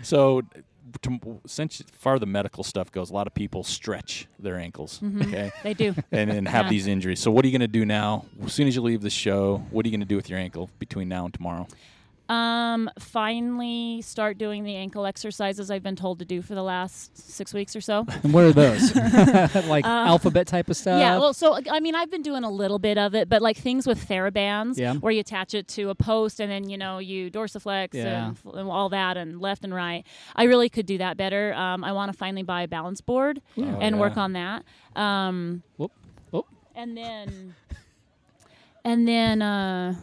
so, 0.03 0.43
to, 1.03 1.41
since 1.47 1.83
far 1.93 2.19
the 2.19 2.27
medical 2.27 2.63
stuff 2.65 2.91
goes, 2.93 3.11
a 3.11 3.13
lot 3.15 3.27
of 3.27 3.35
people 3.35 3.63
stretch 3.65 4.27
their 4.39 4.57
ankles. 4.57 5.01
Mm-hmm. 5.03 5.23
Okay. 5.23 5.53
They 5.63 5.75
do. 5.75 5.95
And, 6.13 6.31
and 6.31 6.49
have 6.49 6.67
Yeah. 6.67 6.71
these 6.71 6.87
injuries. 6.87 7.21
So, 7.21 7.31
what 7.31 7.45
are 7.45 7.49
you 7.49 7.53
going 7.59 7.69
to 7.71 7.79
do 7.81 7.85
now? 7.85 8.25
As 8.45 8.53
soon 8.53 8.69
as 8.69 8.75
you 8.77 8.83
leave 8.83 9.03
the 9.03 9.11
show, 9.11 9.59
what 9.71 9.85
are 9.85 9.89
you 9.89 9.93
going 9.93 10.01
to 10.01 10.07
do 10.07 10.17
with 10.17 10.29
your 10.31 10.39
ankle 10.39 10.71
between 10.79 11.09
now 11.09 11.25
and 11.25 11.35
tomorrow? 11.35 11.67
Um, 12.31 12.89
finally, 13.01 14.03
start 14.03 14.39
doing 14.39 14.63
the 14.63 14.77
ankle 14.77 15.05
exercises 15.05 15.69
I've 15.69 15.83
been 15.83 15.97
told 15.97 16.21
to 16.21 16.25
do 16.25 16.43
for 16.43 16.55
the 16.55 16.63
last 16.63 17.17
six 17.33 17.53
weeks 17.53 17.75
or 17.75 17.81
so. 17.81 18.07
And 18.23 18.33
what 18.33 18.45
are 18.45 18.53
those? 18.53 18.95
like 19.67 19.85
alphabet 19.85 20.47
type 20.47 20.69
of 20.71 20.77
stuff. 20.77 20.95
Uh, 20.95 20.99
Yeah, 21.01 21.19
well, 21.19 21.35
so 21.35 21.59
I 21.69 21.81
mean, 21.81 21.97
I've 21.97 22.11
been 22.11 22.23
doing 22.23 22.45
a 22.45 22.51
little 22.51 22.79
bit 22.79 22.99
of 22.99 23.17
it, 23.17 23.29
but 23.29 23.43
like 23.43 23.57
things 23.57 23.85
with 23.85 24.09
TheraBands, 24.09 24.79
Yeah. 24.79 24.95
where 24.95 25.13
you 25.13 25.19
attach 25.21 25.55
it 25.55 25.67
to 25.69 25.91
a 25.91 25.95
post 25.97 26.39
and 26.41 26.49
then 26.53 26.69
you 26.71 26.79
know 26.79 26.99
you 26.99 27.31
dorsiflex 27.33 27.95
Yeah. 27.95 28.29
and, 28.29 28.37
f- 28.37 28.55
and 28.55 28.69
all 28.69 28.89
that 28.91 29.17
and 29.17 29.41
left 29.41 29.65
and 29.65 29.75
right. 29.75 30.07
I 30.37 30.45
really 30.45 30.69
could 30.69 30.87
do 30.87 30.99
that 30.99 31.17
better. 31.17 31.53
Um, 31.55 31.83
I 31.83 31.91
want 31.93 32.13
to 32.13 32.17
finally 32.17 32.45
buy 32.45 32.63
a 32.63 32.69
balance 32.69 33.01
board 33.01 33.43
Yeah. 33.57 33.77
and 33.81 33.97
Oh, 33.97 33.99
work 33.99 34.17
on 34.17 34.35
that. 34.35 34.63
Um, 34.95 35.63
Whoop. 35.79 35.91
Whoop. 36.31 36.47
and 36.77 36.97
then, 36.97 37.55
and 38.85 39.09
then, 39.09 39.43
uh, 39.43 39.95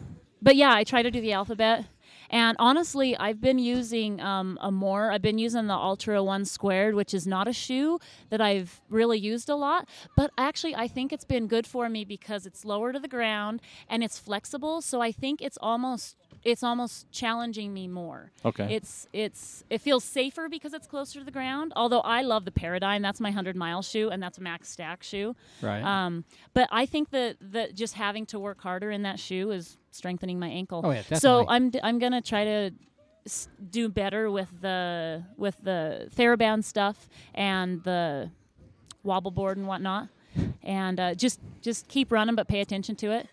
but 0.42 0.56
yeah, 0.56 0.72
I 0.74 0.84
try 0.84 1.02
to 1.02 1.10
do 1.10 1.20
the 1.22 1.32
alphabet. 1.32 1.86
And 2.30 2.56
honestly, 2.58 3.16
I've 3.16 3.40
been 3.40 3.58
using 3.58 4.20
um, 4.20 4.58
a 4.60 4.70
more. 4.70 5.10
I've 5.10 5.22
been 5.22 5.38
using 5.38 5.66
the 5.66 5.74
Altra 5.74 6.22
One 6.22 6.44
Squared, 6.44 6.94
which 6.94 7.14
is 7.14 7.26
not 7.26 7.48
a 7.48 7.52
shoe 7.52 7.98
that 8.30 8.40
I've 8.40 8.80
really 8.88 9.18
used 9.18 9.48
a 9.48 9.56
lot. 9.56 9.88
But 10.16 10.30
actually, 10.36 10.74
I 10.74 10.88
think 10.88 11.12
it's 11.12 11.24
been 11.24 11.46
good 11.46 11.66
for 11.66 11.88
me 11.88 12.04
because 12.04 12.46
it's 12.46 12.64
lower 12.64 12.92
to 12.92 12.98
the 12.98 13.08
ground 13.08 13.62
and 13.88 14.04
it's 14.04 14.18
flexible. 14.18 14.82
So 14.82 15.00
I 15.00 15.12
think 15.12 15.40
it's 15.40 15.58
almost 15.60 16.16
it's 16.44 16.62
almost 16.62 17.10
challenging 17.12 17.72
me 17.74 17.88
more. 17.88 18.30
Okay. 18.44 18.74
It's 18.74 19.06
it's 19.12 19.64
it 19.70 19.80
feels 19.80 20.04
safer 20.04 20.48
because 20.48 20.72
it's 20.72 20.86
closer 20.86 21.18
to 21.18 21.24
the 21.24 21.30
ground. 21.30 21.72
Although 21.76 22.00
I 22.00 22.22
love 22.22 22.44
the 22.44 22.50
Paradigm, 22.52 23.02
that's 23.02 23.20
my 23.20 23.30
hundred 23.30 23.56
mile 23.56 23.82
shoe, 23.82 24.08
and 24.10 24.22
that's 24.22 24.38
a 24.38 24.42
max 24.42 24.68
stack 24.68 25.02
shoe. 25.02 25.34
Right. 25.62 25.82
Um, 25.82 26.24
but 26.54 26.68
I 26.72 26.86
think 26.86 27.10
that 27.10 27.36
that 27.40 27.74
just 27.74 27.94
having 27.94 28.26
to 28.26 28.38
work 28.38 28.60
harder 28.60 28.90
in 28.90 29.02
that 29.02 29.18
shoe 29.18 29.50
is 29.50 29.76
strengthening 29.90 30.38
my 30.38 30.48
ankle. 30.48 30.82
Oh, 30.84 30.90
yeah, 30.90 31.02
So. 31.18 31.46
I'm 31.48 31.70
d- 31.70 31.80
I'm 31.82 31.98
gonna 31.98 32.22
try 32.22 32.44
to 32.44 32.70
s- 33.26 33.48
do 33.70 33.88
better 33.88 34.30
with 34.30 34.48
the 34.60 35.24
with 35.36 35.56
the 35.62 36.08
TheraBand 36.16 36.64
stuff 36.64 37.08
and 37.34 37.82
the 37.84 38.30
wobble 39.02 39.30
board 39.30 39.56
and 39.56 39.66
whatnot, 39.66 40.08
and 40.62 41.00
uh, 41.00 41.14
just 41.14 41.40
just 41.62 41.88
keep 41.88 42.12
running, 42.12 42.34
but 42.34 42.48
pay 42.48 42.60
attention 42.60 42.94
to 42.96 43.10
it. 43.12 43.28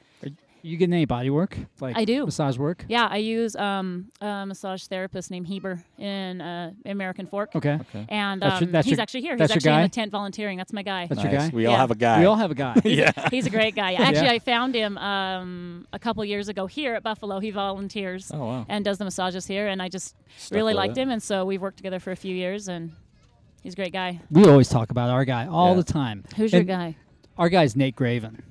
You 0.65 0.77
getting 0.77 0.93
any 0.93 1.05
body 1.05 1.29
work? 1.29 1.57
Like 1.79 1.95
I 1.97 2.05
do. 2.05 2.25
massage 2.25 2.57
work. 2.57 2.85
Yeah, 2.87 3.07
I 3.09 3.17
use 3.17 3.55
um, 3.55 4.11
a 4.21 4.45
massage 4.45 4.83
therapist 4.85 5.29
named 5.31 5.47
Heber 5.47 5.83
in 5.97 6.41
uh, 6.41 6.71
American 6.85 7.27
Fork. 7.27 7.55
Okay. 7.55 7.73
okay. 7.81 8.05
And 8.09 8.41
That's 8.41 8.61
your- 8.61 8.67
um, 8.67 8.71
that's 8.71 8.87
he's 8.87 8.97
your- 8.97 9.01
actually 9.01 9.21
here. 9.21 9.37
He's 9.37 9.49
your 9.49 9.55
actually 9.57 9.73
in 9.73 9.81
the 9.83 9.89
tent 9.89 10.11
volunteering. 10.11 10.57
That's 10.57 10.73
my 10.73 10.81
guy. 10.83 11.07
That's 11.07 11.21
your 11.23 11.31
guy? 11.31 11.49
We 11.53 11.65
all 11.67 11.75
have 11.77 11.91
a 11.91 11.95
guy. 11.95 12.19
We 12.19 12.25
all 12.25 12.35
have 12.35 12.51
a 12.51 12.55
guy. 12.55 12.75
yeah. 12.85 13.11
He's 13.29 13.45
a 13.45 13.49
great 13.49 13.75
guy. 13.75 13.93
Actually, 14.05 14.25
Yeah. 14.25 14.31
I 14.33 14.39
found 14.39 14.75
him 14.75 14.97
um, 14.97 15.87
a 15.93 15.99
couple 15.99 16.23
years 16.25 16.47
ago 16.49 16.65
here 16.67 16.95
at 16.95 17.03
Buffalo. 17.03 17.39
He 17.39 17.51
volunteers 17.51 18.31
Oh 18.33 18.39
wow. 18.45 18.65
and 18.67 18.83
does 18.83 18.97
the 18.97 19.03
massages 19.05 19.45
here, 19.45 19.67
and 19.67 19.81
I 19.81 19.89
just 19.89 20.15
Stuck 20.37 20.55
really 20.55 20.73
liked 20.73 20.97
it. 20.97 21.01
him, 21.01 21.09
and 21.09 21.21
so 21.21 21.45
we've 21.45 21.61
worked 21.61 21.77
together 21.77 21.99
for 21.99 22.11
a 22.11 22.15
few 22.15 22.35
years, 22.35 22.67
and 22.67 22.91
he's 23.61 23.73
a 23.73 23.75
great 23.75 23.93
guy. 23.93 24.19
We 24.31 24.47
always 24.49 24.69
talk 24.69 24.89
about 24.91 25.09
our 25.09 25.25
guy 25.25 25.47
all 25.47 25.69
Yeah. 25.69 25.75
the 25.75 25.83
time. 25.83 26.23
Who's 26.35 26.51
your 26.53 26.63
guy? 26.63 26.95
Our 27.37 27.49
guy's 27.49 27.75
Nate 27.75 27.95
Graven. 27.95 28.41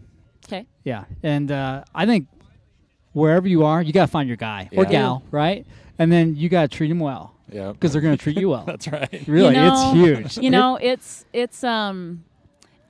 Okay. 0.47 0.67
Yeah, 0.85 1.05
and 1.23 1.51
uh, 1.51 1.85
I 1.95 2.07
think 2.07 2.29
wherever 3.13 3.47
you 3.49 3.65
are, 3.65 3.81
you 3.83 3.93
gotta 3.93 4.11
find 4.11 4.29
your 4.29 4.37
guy 4.37 4.69
or 4.77 4.85
Yeah. 4.85 4.91
gal, 4.91 5.23
right? 5.31 5.67
And 5.99 6.11
then 6.13 6.37
you 6.37 6.49
gotta 6.49 6.69
treat 6.69 6.91
him 6.91 6.99
well 7.01 7.35
Yeah. 7.51 7.73
because 7.73 7.93
they're 7.93 8.03
gonna 8.03 8.17
treat 8.17 8.37
you 8.39 8.49
well. 8.51 8.65
That's 8.67 8.89
right. 8.89 9.25
really, 9.27 9.55
know- 9.55 9.73
it's 9.73 10.35
huge. 10.37 10.45
You 10.45 10.51
know, 10.51 10.77
it's 10.81 11.25
it's 11.33 11.63
um. 11.65 12.25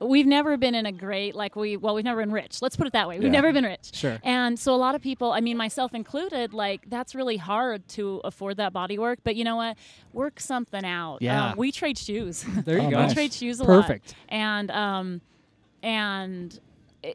We've 0.01 0.27
never 0.27 0.57
been 0.57 0.75
in 0.75 0.85
a 0.85 0.91
great 0.91 1.35
like 1.35 1.55
we 1.55 1.77
well 1.77 1.95
we've 1.95 2.03
never 2.03 2.19
been 2.21 2.31
rich. 2.33 2.61
Let's 2.61 2.75
put 2.75 2.85
it 2.85 2.91
that 2.93 3.07
way. 3.07 3.15
We've 3.17 3.27
Yeah. 3.27 3.31
never 3.39 3.53
been 3.53 3.63
rich. 3.63 3.91
Sure. 3.93 4.19
And 4.23 4.59
so 4.59 4.75
a 4.75 4.75
lot 4.75 4.93
of 4.93 5.01
people, 5.01 5.31
I 5.31 5.39
mean 5.39 5.55
myself 5.55 5.93
included, 5.93 6.53
like 6.53 6.89
that's 6.89 7.15
really 7.15 7.37
hard 7.37 7.87
to 7.89 8.19
afford 8.25 8.57
that 8.57 8.73
body 8.73 8.99
work. 8.99 9.19
But 9.23 9.37
you 9.37 9.45
know 9.45 9.55
what? 9.55 9.77
Work 10.11 10.41
something 10.41 10.83
out. 10.83 11.19
Yeah. 11.21 11.51
Um, 11.51 11.57
we 11.57 11.71
trade 11.71 11.97
shoes. 11.97 12.43
there 12.65 12.77
you 12.77 12.87
Oh, 12.87 12.89
go. 12.91 12.97
nice. 12.97 13.09
we 13.11 13.13
trade 13.15 13.33
shoes 13.33 13.61
a 13.61 13.63
lot. 13.63 13.81
Perfect. 13.83 14.15
And 14.27 14.69
um, 14.69 15.21
and 15.81 16.53
it- 16.53 16.59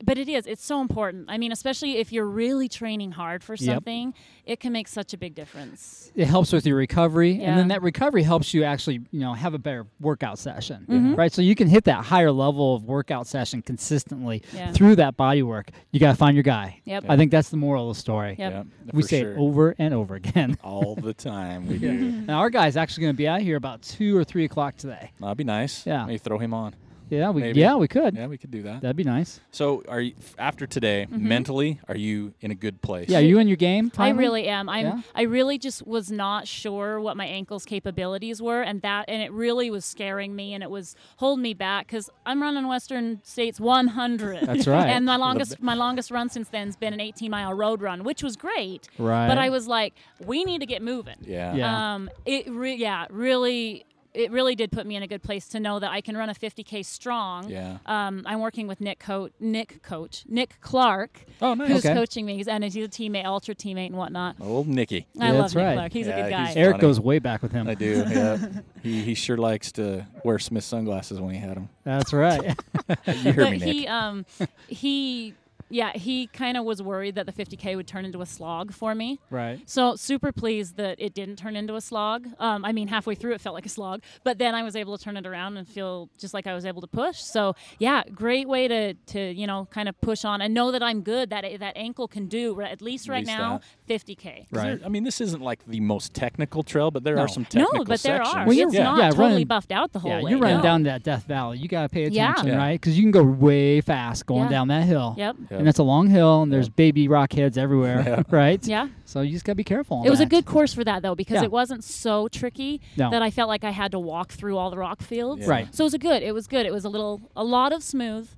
but 0.04 0.18
it 0.18 0.28
is 0.28 0.46
it's 0.46 0.64
so 0.64 0.80
important. 0.80 1.26
I 1.28 1.38
mean, 1.38 1.52
especially 1.52 1.96
if 1.98 2.12
you're 2.12 2.26
really 2.26 2.68
training 2.68 3.12
hard 3.12 3.42
for 3.42 3.54
Yep. 3.54 3.74
something, 3.74 4.14
it 4.46 4.60
can 4.60 4.72
make 4.72 4.88
such 4.88 5.12
a 5.14 5.18
big 5.18 5.34
difference. 5.34 6.10
It 6.14 6.26
helps 6.26 6.52
with 6.52 6.66
your 6.66 6.76
recovery, 6.76 7.42
and 7.42 7.58
then 7.58 7.68
that 7.68 7.82
recovery 7.82 8.22
helps 8.22 8.52
you 8.54 8.64
actually, 8.64 9.00
you 9.10 9.20
know, 9.20 9.34
have 9.34 9.54
a 9.54 9.58
better 9.58 9.86
workout 10.00 10.38
session, 10.38 10.86
Mhm. 10.88 11.16
right? 11.16 11.32
So 11.32 11.42
you 11.42 11.54
can 11.54 11.68
hit 11.68 11.84
that 11.84 12.04
higher 12.04 12.32
level 12.32 12.74
of 12.74 12.84
workout 12.84 13.26
session 13.26 13.62
consistently 13.62 14.42
Yeah. 14.54 14.72
through 14.72 14.96
that 14.96 15.16
body 15.16 15.42
work. 15.42 15.70
You 15.92 16.00
gotta 16.00 16.16
find 16.16 16.34
your 16.36 16.42
guy. 16.42 16.80
Yep. 16.84 17.04
I 17.08 17.16
think 17.16 17.30
that's 17.30 17.48
the 17.50 17.56
moral 17.56 17.90
of 17.90 17.96
the 17.96 18.00
story. 18.00 18.36
Yep. 18.38 18.52
Yeah. 18.52 18.62
We 18.92 19.02
for 19.02 19.08
say 19.08 19.20
sure. 19.20 19.32
it 19.32 19.38
over 19.38 19.74
and 19.78 19.94
over 19.94 20.14
again. 20.14 20.56
all 20.64 20.94
the 20.96 21.14
time. 21.14 21.66
We 21.66 21.78
do. 21.86 21.92
now 22.26 22.38
our 22.40 22.50
guy's 22.50 22.76
actually 22.76 23.02
going 23.02 23.14
to 23.14 23.18
be 23.18 23.28
out 23.28 23.40
here 23.40 23.56
about 23.56 23.82
two 23.82 24.16
or 24.16 24.24
three 24.24 24.44
o'clock 24.44 24.76
today. 24.76 25.10
That'd 25.20 25.36
be 25.36 25.44
nice. 25.44 25.86
Yeah. 25.86 26.04
Maybe 26.06 26.18
throw 26.18 26.38
him 26.38 26.52
on. 26.54 26.74
Yeah, 27.10 27.30
we 27.30 27.42
Maybe. 27.42 27.60
yeah 27.60 27.74
we 27.76 27.88
could. 27.88 28.14
Yeah, 28.16 28.26
we 28.26 28.38
could 28.38 28.50
do 28.50 28.62
that. 28.62 28.80
That'd 28.82 28.96
be 28.96 29.04
nice. 29.04 29.40
So, 29.50 29.82
are 29.88 30.00
you 30.00 30.14
after 30.38 30.66
today 30.66 31.06
Mm-hmm. 31.10 31.28
mentally? 31.28 31.80
Are 31.88 31.96
you 31.96 32.34
in 32.40 32.50
a 32.50 32.54
good 32.54 32.80
place? 32.82 33.08
Yeah, 33.08 33.18
you 33.18 33.38
in 33.38 33.48
your 33.48 33.56
game? 33.56 33.90
I 33.98 34.10
really 34.10 34.46
am. 34.48 34.68
I'm. 34.68 34.86
Yeah? 34.86 35.00
I 35.14 35.22
really 35.22 35.58
just 35.58 35.86
was 35.86 36.10
not 36.10 36.46
sure 36.46 37.00
what 37.00 37.16
my 37.16 37.26
ankle's 37.26 37.64
capabilities 37.64 38.40
were, 38.40 38.62
and 38.62 38.80
that, 38.82 39.06
and 39.08 39.22
it 39.22 39.32
really 39.32 39.70
was 39.70 39.84
scaring 39.84 40.34
me, 40.36 40.54
and 40.54 40.62
it 40.62 40.70
was 40.70 40.94
holding 41.16 41.42
me 41.42 41.54
back 41.54 41.86
because 41.88 42.10
I'm 42.24 42.40
running 42.42 42.66
Western 42.68 43.20
States 43.24 43.58
100. 43.60 44.46
That's 44.46 44.66
right. 44.66 44.88
And 44.90 45.04
my 45.04 45.16
longest, 45.16 45.60
my 45.62 45.74
longest 45.74 46.10
run 46.10 46.28
since 46.28 46.48
then 46.48 46.66
has 46.66 46.76
been 46.76 46.92
an 46.92 47.00
18 47.00 47.30
mile 47.30 47.52
road 47.54 47.80
run, 47.82 48.04
which 48.04 48.22
was 48.22 48.36
great. 48.36 48.88
Right. 48.98 49.28
But 49.28 49.38
I 49.38 49.48
was 49.50 49.66
like, 49.68 49.94
we 50.24 50.44
need 50.44 50.60
to 50.60 50.66
get 50.66 50.82
moving. 50.82 51.16
Yeah. 51.22 51.54
Yeah. 51.54 51.94
Um. 51.94 52.10
It. 52.24 52.48
Re- 52.50 52.74
yeah. 52.76 53.06
Really. 53.10 53.84
It 54.12 54.32
really 54.32 54.56
did 54.56 54.72
put 54.72 54.86
me 54.86 54.96
in 54.96 55.04
a 55.04 55.06
good 55.06 55.22
place 55.22 55.46
to 55.50 55.60
know 55.60 55.78
that 55.78 55.90
I 55.90 56.00
can 56.00 56.16
run 56.16 56.28
a 56.28 56.34
50k 56.34 56.84
strong. 56.84 57.48
Yeah. 57.48 57.78
Um, 57.86 58.22
I'm 58.26 58.40
working 58.40 58.66
with 58.66 58.80
Nick 58.80 58.98
Coach, 58.98 59.30
Nick 59.38 59.82
Coach, 59.82 60.24
Nick 60.28 60.56
Clark, 60.60 61.26
Oh, 61.40 61.54
nice. 61.54 61.68
who's 61.68 61.86
Okay. 61.86 61.94
coaching 61.94 62.26
me. 62.26 62.36
He's, 62.36 62.48
and 62.48 62.64
he's 62.64 62.74
a 62.76 62.80
teammate, 62.88 63.24
Altra 63.24 63.54
teammate, 63.54 63.86
and 63.86 63.96
whatnot. 63.96 64.34
Old 64.40 64.66
Nicky. 64.66 65.06
I 65.20 65.26
Yeah, 65.26 65.32
love 65.32 65.40
that's 65.42 65.54
Nick 65.54 65.64
right. 65.64 65.74
Clark. 65.74 65.92
He's 65.92 66.06
Yeah, 66.08 66.16
a 66.16 66.22
good 66.24 66.30
guy. 66.30 66.52
Eric 66.56 66.72
funny. 66.74 66.82
goes 66.82 66.98
way 66.98 67.20
back 67.20 67.40
with 67.42 67.52
him. 67.52 67.68
I 67.68 67.74
do. 67.74 68.04
Yeah. 68.08 68.38
he 68.82 69.02
he 69.02 69.14
sure 69.14 69.36
likes 69.36 69.70
to 69.72 70.06
wear 70.24 70.38
Smith 70.40 70.64
sunglasses 70.64 71.20
when 71.20 71.32
he 71.34 71.40
had 71.40 71.56
them. 71.56 71.68
That's 71.84 72.12
right. 72.12 72.40
You 73.06 73.32
heard 73.32 73.36
but 73.36 73.50
me, 73.52 73.58
Nick. 73.58 73.62
he, 73.74 73.86
um, 73.86 74.26
he, 74.66 75.34
yeah, 75.70 75.92
he 75.92 76.26
kind 76.26 76.56
of 76.56 76.64
was 76.64 76.82
worried 76.82 77.14
that 77.14 77.26
the 77.26 77.32
50k 77.32 77.76
would 77.76 77.86
turn 77.86 78.04
into 78.04 78.20
a 78.20 78.26
slog 78.26 78.72
for 78.72 78.94
me. 78.94 79.18
right. 79.30 79.60
So 79.66 79.96
super 79.96 80.32
pleased 80.32 80.76
that 80.76 81.00
it 81.00 81.14
didn't 81.14 81.36
turn 81.36 81.56
into 81.56 81.74
a 81.76 81.80
slog. 81.80 82.26
Um, 82.38 82.64
I 82.64 82.72
mean, 82.72 82.88
halfway 82.88 83.14
through 83.14 83.32
it 83.34 83.40
felt 83.40 83.54
like 83.54 83.66
a 83.66 83.70
slog, 83.70 84.02
but 84.24 84.38
then 84.38 84.54
I 84.54 84.62
was 84.62 84.74
able 84.76 84.96
to 84.98 85.02
turn 85.02 85.16
it 85.16 85.26
around 85.26 85.56
and 85.56 85.66
feel 85.68 86.08
just 86.18 86.34
like 86.34 86.46
I 86.46 86.54
was 86.54 86.64
able 86.66 86.80
to 86.80 86.86
push. 86.88 87.18
So 87.20 87.54
yeah, 87.78 88.02
great 88.14 88.48
way 88.48 88.68
to 88.68 88.94
to 88.94 89.32
you 89.32 89.46
know 89.46 89.66
kind 89.70 89.88
of 89.88 90.00
push 90.00 90.24
on 90.24 90.40
and 90.42 90.52
know 90.52 90.70
that 90.72 90.82
I'm 90.82 91.02
good. 91.02 91.30
That 91.30 91.44
that 91.60 91.76
ankle 91.76 92.08
can 92.08 92.26
do 92.26 92.60
at 92.60 92.82
least 92.82 93.08
At 93.08 93.12
right 93.12 93.26
least 93.26 93.38
now 93.38 93.60
50K. 93.88 94.46
Right. 94.50 94.78
there- 94.78 94.80
I 94.84 94.88
mean, 94.88 95.04
this 95.04 95.20
isn't 95.20 95.42
like 95.42 95.64
the 95.66 95.80
most 95.80 96.14
technical 96.14 96.62
trail, 96.62 96.90
but 96.90 97.04
there 97.04 97.16
No. 97.16 97.22
are 97.22 97.28
some 97.28 97.44
technical 97.44 97.78
No, 97.78 97.84
but 97.84 98.00
there 98.02 98.16
sections. 98.18 98.34
are. 98.34 98.46
Well, 98.46 98.54
you're- 98.54 98.66
it's 98.68 98.74
yeah, 98.74 98.84
not 98.84 98.98
yeah, 98.98 99.10
totally 99.10 99.28
running- 99.32 99.46
buffed 99.46 99.72
out 99.72 99.92
the 99.92 99.98
whole 99.98 100.10
Yeah, 100.10 100.22
way. 100.22 100.30
you're 100.30 100.38
running 100.40 100.58
no. 100.58 100.62
down 100.62 100.82
that 100.84 101.02
Death 101.02 101.24
Valley. 101.26 101.58
You 101.58 101.68
got 101.68 101.82
to 101.82 101.88
pay 101.88 102.04
attention, 102.04 102.48
Yeah. 102.48 102.56
right? 102.56 102.80
Because 102.80 102.96
you 102.96 103.02
can 103.02 103.10
go 103.10 103.22
way 103.22 103.80
fast 103.80 104.26
going 104.26 104.44
Yeah. 104.44 104.48
down 104.50 104.68
that 104.68 104.84
hill. 104.84 105.14
Yep. 105.16 105.36
Yep. 105.50 105.59
And 105.60 105.68
it's 105.68 105.78
a 105.78 105.82
long 105.84 106.08
hill, 106.08 106.42
and 106.42 106.52
there's 106.52 106.66
Yep. 106.66 106.76
baby 106.76 107.08
rock 107.08 107.32
heads 107.32 107.56
everywhere, 107.58 108.02
Yeah. 108.06 108.22
right? 108.36 108.66
Yeah. 108.66 108.88
So 109.04 109.20
you 109.20 109.32
just 109.32 109.44
got 109.44 109.52
to 109.52 109.56
be 109.56 109.64
careful. 109.64 109.98
on 109.98 110.06
It 110.06 110.10
was 110.10 110.20
a 110.20 110.26
good 110.26 110.44
course 110.46 110.72
for 110.74 110.84
that 110.84 111.02
though 111.02 111.14
because 111.14 111.36
Yeah. 111.36 111.44
it 111.44 111.52
wasn't 111.52 111.84
so 111.84 112.28
tricky 112.28 112.80
No. 112.96 113.10
that 113.10 113.22
I 113.22 113.30
felt 113.30 113.48
like 113.48 113.64
I 113.64 113.70
had 113.70 113.92
to 113.92 113.98
walk 113.98 114.32
through 114.32 114.56
all 114.56 114.70
the 114.70 114.78
rock 114.78 115.02
fields. 115.02 115.42
Yeah. 115.42 115.50
Right. 115.50 115.74
So 115.74 115.84
it 115.84 115.86
was 115.86 115.94
a 115.94 115.98
good. 115.98 116.22
It 116.22 116.32
was 116.34 116.46
good. 116.46 116.66
It 116.66 116.72
was 116.72 116.84
a 116.84 116.88
little, 116.88 117.20
a 117.36 117.44
lot 117.44 117.72
of 117.72 117.82
smooth, 117.82 118.28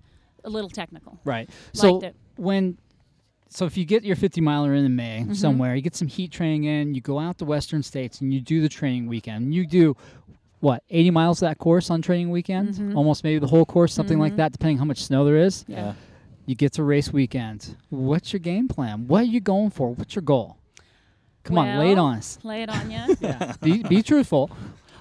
a 0.45 0.51
little 0.51 0.71
technical. 0.71 1.19
Right. 1.25 1.49
So 1.73 1.93
Liked 1.95 2.05
it. 2.05 2.17
when 2.37 2.79
so 3.49 3.67
if 3.67 3.77
you 3.77 3.85
get 3.85 4.03
your 4.03 4.17
50 4.17 4.41
miler 4.41 4.73
in 4.75 4.85
in 4.87 4.97
May 4.97 5.21
Mm-hmm. 5.21 5.35
somewhere, 5.35 5.75
you 5.77 5.83
get 5.83 5.95
some 5.95 6.09
heat 6.09 6.33
training 6.33 6.65
in, 6.65 6.95
you 6.95 7.03
go 7.03 7.19
out 7.19 7.37
to 7.39 7.45
Western 7.45 7.83
States 7.83 8.23
and 8.23 8.33
you 8.33 8.41
do 8.41 8.63
the 8.63 8.69
training 8.69 9.07
weekend. 9.09 9.55
You 9.55 9.67
do 9.67 9.95
what 10.61 10.83
80 10.89 11.11
miles 11.11 11.43
of 11.43 11.49
that 11.49 11.59
course 11.59 11.91
on 11.91 12.01
training 12.01 12.31
weekend, 12.31 12.75
Mhm. 12.77 12.95
almost 12.97 13.25
maybe 13.25 13.39
the 13.41 13.49
whole 13.49 13.67
course, 13.67 13.93
something 13.93 14.19
like 14.19 14.33
Mhm. 14.35 14.37
that, 14.37 14.53
depending 14.53 14.79
how 14.79 14.85
much 14.87 15.03
snow 15.05 15.25
there 15.27 15.37
is. 15.37 15.65
Yeah. 15.69 15.93
You 16.53 16.57
get 16.57 16.75
to 16.75 16.83
race 16.83 17.11
weekend. 17.11 17.77
What's 17.89 18.35
your 18.35 18.41
game 18.41 18.69
plan? 18.69 19.09
What 19.09 19.23
are 19.23 19.25
you 19.25 19.41
going 19.41 19.71
for? 19.71 19.95
What's 19.95 20.15
your 20.15 20.21
goal? 20.21 20.59
Come 21.45 21.57
on, 21.57 21.79
lay 21.79 21.93
it 21.93 21.99
on 21.99 22.19
us. 22.19 22.39
Lay 22.43 22.63
it 22.63 22.69
on 22.69 22.91
you. 22.91 23.17
Yeah, 23.23 23.55
be, 23.63 23.83
be 23.83 24.03
truthful. 24.03 24.51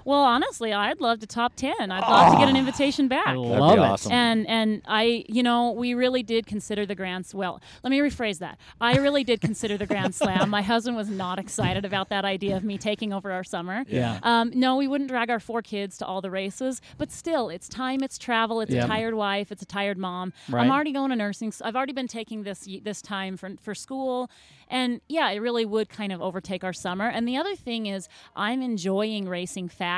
Well, 0.05 0.21
honestly, 0.23 0.73
I'd 0.73 0.99
love 1.01 1.19
to 1.19 1.27
top 1.27 1.55
ten. 1.55 1.73
I'd 1.91 2.01
love 2.01 2.33
to 2.33 2.39
get 2.39 2.49
an 2.49 2.55
invitation 2.57 3.07
back. 3.07 3.27
I 3.27 3.33
That'd 3.35 3.41
love 3.41 3.75
be 3.75 3.81
it. 3.81 3.85
awesome. 3.85 4.11
And 4.11 4.47
and 4.47 4.81
I, 4.87 5.25
you 5.29 5.43
know, 5.43 5.71
we 5.71 5.93
really 5.93 6.23
did 6.23 6.45
consider 6.47 6.85
the 6.85 6.95
Grand. 6.95 7.21
Well, 7.33 7.61
let 7.83 7.91
me 7.91 7.99
rephrase 7.99 8.39
that. 8.39 8.57
I 8.79 8.97
really 8.97 9.23
did 9.23 9.41
consider 9.41 9.77
the 9.77 9.85
Grand 9.85 10.15
Slam. 10.15 10.49
My 10.49 10.63
husband 10.63 10.97
was 10.97 11.09
not 11.09 11.37
excited 11.37 11.85
about 11.85 12.09
that 12.09 12.25
idea 12.25 12.57
of 12.57 12.63
me 12.63 12.77
taking 12.79 13.13
over 13.13 13.31
our 13.31 13.43
summer. 13.43 13.83
Yeah. 13.87 14.19
Um, 14.23 14.51
no, 14.55 14.75
we 14.77 14.87
wouldn't 14.87 15.09
drag 15.09 15.29
our 15.29 15.39
four 15.39 15.61
kids 15.61 15.97
to 15.99 16.05
all 16.05 16.19
the 16.21 16.31
races, 16.31 16.81
but 16.97 17.11
still, 17.11 17.49
it's 17.49 17.69
time, 17.69 18.01
it's 18.01 18.17
travel, 18.17 18.59
it's 18.61 18.71
Yep. 18.71 18.85
a 18.85 18.87
tired 18.87 19.13
wife, 19.13 19.51
it's 19.51 19.61
a 19.61 19.65
tired 19.65 19.97
mom. 19.99 20.33
Right. 20.49 20.61
I'm 20.63 20.71
already 20.71 20.91
going 20.93 21.09
to 21.11 21.15
nursing. 21.15 21.51
So 21.51 21.63
I've 21.65 21.75
already 21.75 21.93
been 21.93 22.07
taking 22.07 22.41
this 22.43 22.67
this 22.83 23.01
time 23.01 23.37
for 23.37 23.51
for 23.61 23.75
school, 23.75 24.29
and 24.67 24.99
yeah, 25.09 25.29
it 25.31 25.39
really 25.39 25.65
would 25.65 25.89
kind 25.89 26.11
of 26.11 26.21
overtake 26.21 26.63
our 26.63 26.73
summer. 26.73 27.07
And 27.07 27.27
the 27.27 27.37
other 27.37 27.55
thing 27.55 27.85
is, 27.85 28.07
I'm 28.35 28.61
enjoying 28.63 29.27
racing 29.29 29.69
fast 29.69 29.90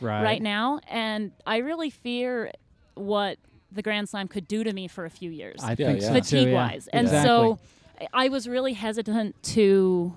Right. 0.00 0.42
now, 0.42 0.80
and 0.88 1.32
I 1.46 1.58
really 1.58 1.90
fear 1.90 2.50
what 2.94 3.38
the 3.70 3.82
Grand 3.82 4.08
Slam 4.08 4.28
could 4.28 4.46
do 4.46 4.64
to 4.64 4.72
me 4.72 4.86
for 4.88 5.04
a 5.04 5.10
few 5.10 5.30
years 5.30 5.60
I 5.62 5.74
think 5.74 6.00
yeah. 6.00 6.08
so 6.08 6.14
fatigue 6.14 6.48
yeah. 6.48 6.54
wise. 6.54 6.88
And 6.92 7.06
Exactly. 7.06 7.28
so 7.28 7.58
I- 8.00 8.24
I 8.24 8.28
was 8.28 8.48
really 8.48 8.72
hesitant 8.72 9.40
to 9.54 10.14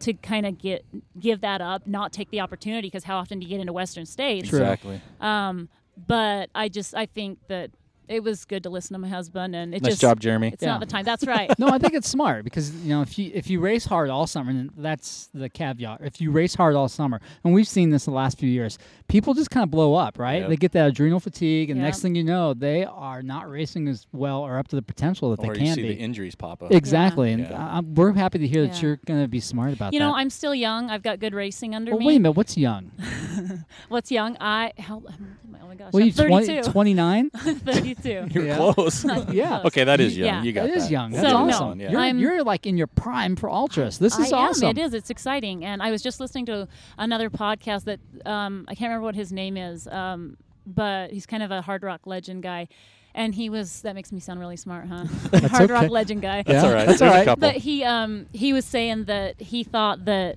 to 0.00 0.12
kind 0.12 0.44
of 0.44 0.58
get 0.58 0.84
give 1.18 1.40
that 1.40 1.60
up, 1.60 1.86
not 1.86 2.12
take 2.12 2.30
the 2.30 2.40
opportunity 2.40 2.88
because 2.88 3.04
how 3.04 3.16
often 3.16 3.38
do 3.38 3.44
you 3.44 3.50
get 3.50 3.60
into 3.60 3.72
Western 3.72 4.04
states? 4.06 4.48
Exactly. 4.48 5.00
Um, 5.20 5.68
but 6.06 6.50
I 6.54 6.68
just 6.68 6.94
I 6.94 7.06
think 7.06 7.38
that 7.48 7.70
it 8.08 8.22
was 8.22 8.44
good 8.44 8.62
to 8.64 8.70
listen 8.70 8.92
to 8.94 8.98
my 8.98 9.08
husband, 9.08 9.54
and 9.56 9.74
it 9.74 9.82
Nice 9.82 9.92
just 9.92 10.00
job, 10.00 10.20
Jeremy. 10.20 10.48
it's 10.48 10.62
Yeah. 10.62 10.70
not 10.70 10.80
the 10.80 10.86
time. 10.86 11.04
That's 11.04 11.26
right. 11.26 11.50
no, 11.58 11.68
I 11.68 11.78
think 11.78 11.94
it's 11.94 12.08
smart 12.08 12.44
because 12.44 12.70
you 12.84 12.88
know 12.90 13.02
if 13.02 13.18
you 13.18 13.30
if 13.34 13.48
you 13.50 13.60
race 13.60 13.84
hard 13.84 14.10
all 14.10 14.26
summer, 14.26 14.50
and 14.50 14.70
that's 14.76 15.28
the 15.34 15.48
caveat. 15.48 16.00
If 16.02 16.20
you 16.20 16.30
race 16.30 16.54
hard 16.54 16.74
all 16.74 16.88
summer, 16.88 17.20
and 17.44 17.54
we've 17.54 17.68
seen 17.68 17.90
this 17.90 18.04
the 18.04 18.10
last 18.10 18.38
few 18.38 18.48
years, 18.48 18.78
people 19.08 19.34
just 19.34 19.50
kind 19.50 19.64
of 19.64 19.70
blow 19.70 19.94
up, 19.94 20.18
right? 20.18 20.40
Yep. 20.40 20.48
They 20.50 20.56
get 20.56 20.72
that 20.72 20.88
adrenal 20.88 21.20
fatigue, 21.20 21.70
and 21.70 21.78
Yeah. 21.78 21.84
next 21.86 22.00
thing 22.02 22.14
you 22.14 22.24
know, 22.24 22.54
they 22.54 22.84
are 22.84 23.22
not 23.22 23.48
racing 23.50 23.88
as 23.88 24.06
well 24.12 24.40
or 24.40 24.58
up 24.58 24.68
to 24.68 24.76
the 24.76 24.82
potential 24.82 25.30
that 25.30 25.40
or 25.40 25.54
they 25.54 25.60
you 25.60 25.66
can 25.66 25.74
see 25.74 25.82
be. 25.82 25.88
the 25.88 25.94
injuries 25.94 26.34
pop 26.34 26.62
up. 26.62 26.72
exactly, 26.72 27.32
and 27.32 27.42
Yeah. 27.42 27.52
I- 27.66 27.74
I'm- 27.76 27.94
we're 27.94 28.12
happy 28.12 28.38
to 28.38 28.46
hear 28.46 28.66
that 28.66 28.80
you're 28.82 28.96
going 29.06 29.22
to 29.22 29.28
be 29.28 29.40
smart 29.40 29.72
about 29.72 29.86
that. 29.86 29.92
you 29.94 29.98
that. 30.00 30.06
know, 30.06 30.14
I'm 30.14 30.30
still 30.30 30.54
young. 30.54 30.90
I've 30.90 31.02
got 31.02 31.20
good 31.20 31.34
racing 31.34 31.74
under 31.74 31.92
well, 31.92 32.00
me. 32.00 32.06
wait 32.06 32.16
a 32.16 32.20
minute. 32.20 32.32
What's 32.36 32.56
young? 32.56 32.90
What's 33.88 34.10
young? 34.10 34.36
I 34.40 34.72
how 34.78 35.02
oh 35.06 35.66
my 35.68 35.74
gosh, 35.74 35.92
Well, 35.92 36.02
I'm 36.02 36.06
you 36.08 36.12
20, 36.12 36.46
32. 36.62 37.93
29? 37.94 38.28
32. 38.28 38.34
You're 38.40 38.46
Yeah. 38.48 38.72
close. 38.72 39.04
yeah. 39.34 39.62
okay, 39.64 39.84
that 39.84 40.00
is 40.00 40.16
young. 40.16 40.26
yeah. 40.26 40.42
You 40.42 40.52
got 40.52 40.68
It 40.68 40.74
is 40.76 40.84
that. 40.84 40.90
young. 40.90 41.12
We'll 41.12 41.22
That's 41.22 41.32
So, 41.32 41.38
give 41.38 41.46
you 41.46 41.52
no. 41.52 41.58
that 41.58 41.64
one, 41.66 41.80
yeah. 41.80 41.90
You're, 41.90 42.00
I'm- 42.00 42.18
you're 42.18 42.42
like 42.44 42.66
in 42.66 42.76
your 42.76 42.86
prime 42.86 43.36
for 43.36 43.50
ultras. 43.50 43.98
This 43.98 44.18
is 44.18 44.32
I 44.32 44.38
awesome. 44.38 44.68
Am. 44.68 44.76
It 44.76 44.80
is. 44.80 44.94
It's 44.94 45.10
exciting. 45.10 45.64
And 45.64 45.82
I 45.82 45.90
was 45.90 46.02
just 46.02 46.20
listening 46.20 46.46
to 46.46 46.68
another 46.98 47.30
podcast 47.30 47.84
that 47.84 48.00
um, 48.26 48.64
I 48.68 48.74
can't 48.74 48.88
remember 48.88 49.04
what 49.04 49.14
his 49.14 49.32
name 49.32 49.56
is, 49.56 49.86
um, 49.88 50.36
but 50.66 51.10
he's 51.10 51.26
kind 51.26 51.42
of 51.42 51.50
a 51.50 51.60
hard 51.62 51.82
rock 51.82 52.06
legend 52.06 52.42
guy. 52.42 52.68
And 53.16 53.32
he 53.32 53.48
was 53.48 53.82
that 53.82 53.94
makes 53.94 54.10
me 54.10 54.18
sound 54.18 54.40
really 54.40 54.56
smart, 54.56 54.88
huh? 54.88 55.04
hard 55.48 55.70
rock 55.70 55.88
legend 55.88 56.20
guy. 56.20 56.42
That's 56.42 56.62
Yeah, 56.64 56.68
all 56.68 56.74
right. 56.74 56.84
that's 56.86 56.98
There's 56.98 57.12
all 57.14 57.20
a 57.22 57.24
couple. 57.24 57.40
But 57.42 57.56
he 57.58 57.84
um 57.84 58.26
he 58.32 58.52
was 58.52 58.64
saying 58.64 59.04
that 59.04 59.40
he 59.40 59.62
thought 59.62 60.04
that 60.06 60.36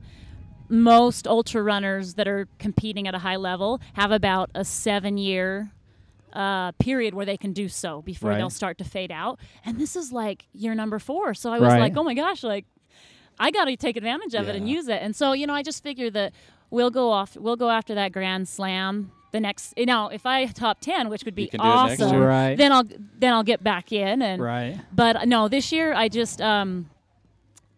most 0.70 1.28
ultra 1.28 1.64
runners 1.64 2.16
that 2.16 2.28
are 2.28 2.48
competing 2.60 3.08
at 3.08 3.16
a 3.16 3.20
high 3.20 3.36
level 3.38 3.80
have 3.94 4.12
about 4.12 4.50
a 4.54 4.64
seven 4.66 5.18
year 5.18 5.72
uh, 6.38 6.72
period 6.74 7.13
where 7.15 7.25
they 7.25 7.38
can 7.38 7.51
do 7.51 7.67
so 7.67 8.01
before 8.03 8.29
Right. 8.29 8.38
they'll 8.38 8.50
start 8.51 8.77
to 8.77 8.84
fade 8.84 9.12
out. 9.12 9.39
And 9.65 9.79
this 9.79 9.96
is 9.96 10.12
like 10.12 10.46
year 10.53 10.75
number 10.75 11.00
four. 11.00 11.34
So 11.34 11.51
I 11.51 11.60
was 11.60 11.72
Right. 11.74 11.79
like, 11.79 11.98
oh 11.98 12.03
my 12.03 12.13
gosh, 12.13 12.44
like 12.44 12.65
I 13.39 13.50
got 13.51 13.65
to 13.65 13.75
take 13.75 13.98
advantage 13.98 14.36
of 14.36 14.48
it 14.48 14.56
and 14.56 14.70
use 14.70 14.88
it. 14.88 15.01
And 15.01 15.15
so 15.15 15.34
you 15.34 15.48
know, 15.48 15.53
I 15.56 15.63
just 15.63 15.82
figure 15.84 16.10
that 16.12 16.34
we'll 16.70 16.91
go 16.91 17.10
off, 17.12 17.36
we'll 17.36 17.56
go 17.56 17.70
after 17.70 17.96
that 17.96 18.12
grand 18.12 18.48
slam. 18.48 19.12
The 19.32 19.39
next, 19.41 19.74
you 19.77 19.86
know, 19.86 20.08
if 20.08 20.25
I 20.25 20.46
top 20.46 20.79
ten, 20.79 21.10
which 21.10 21.24
would 21.25 21.36
be 21.36 21.48
can 21.48 21.60
do 21.60 21.65
it 21.65 21.70
next 21.89 22.01
awesome. 22.01 22.20
Right. 22.22 22.56
then 22.58 22.72
I'll 22.72 22.86
then 23.20 23.34
I'll 23.34 23.44
get 23.53 23.62
back 23.63 23.91
in 23.91 24.22
and 24.22 24.41
right. 24.41 24.79
but 24.94 25.15
uh, 25.17 25.25
no, 25.25 25.48
this 25.50 25.72
year 25.72 25.94
I 25.94 26.08
just 26.08 26.39
um 26.41 26.89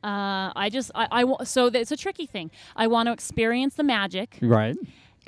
uh 0.03 0.51
I 0.55 0.69
just 0.71 0.91
I, 0.95 1.07
I 1.23 1.43
so 1.43 1.69
th- 1.69 1.81
it's 1.81 1.91
a 1.91 1.97
tricky 1.97 2.25
thing. 2.25 2.51
I 2.75 2.87
want 2.87 3.07
to 3.07 3.13
experience 3.13 3.75
the 3.75 3.83
magic 3.83 4.37
Right. 4.41 4.77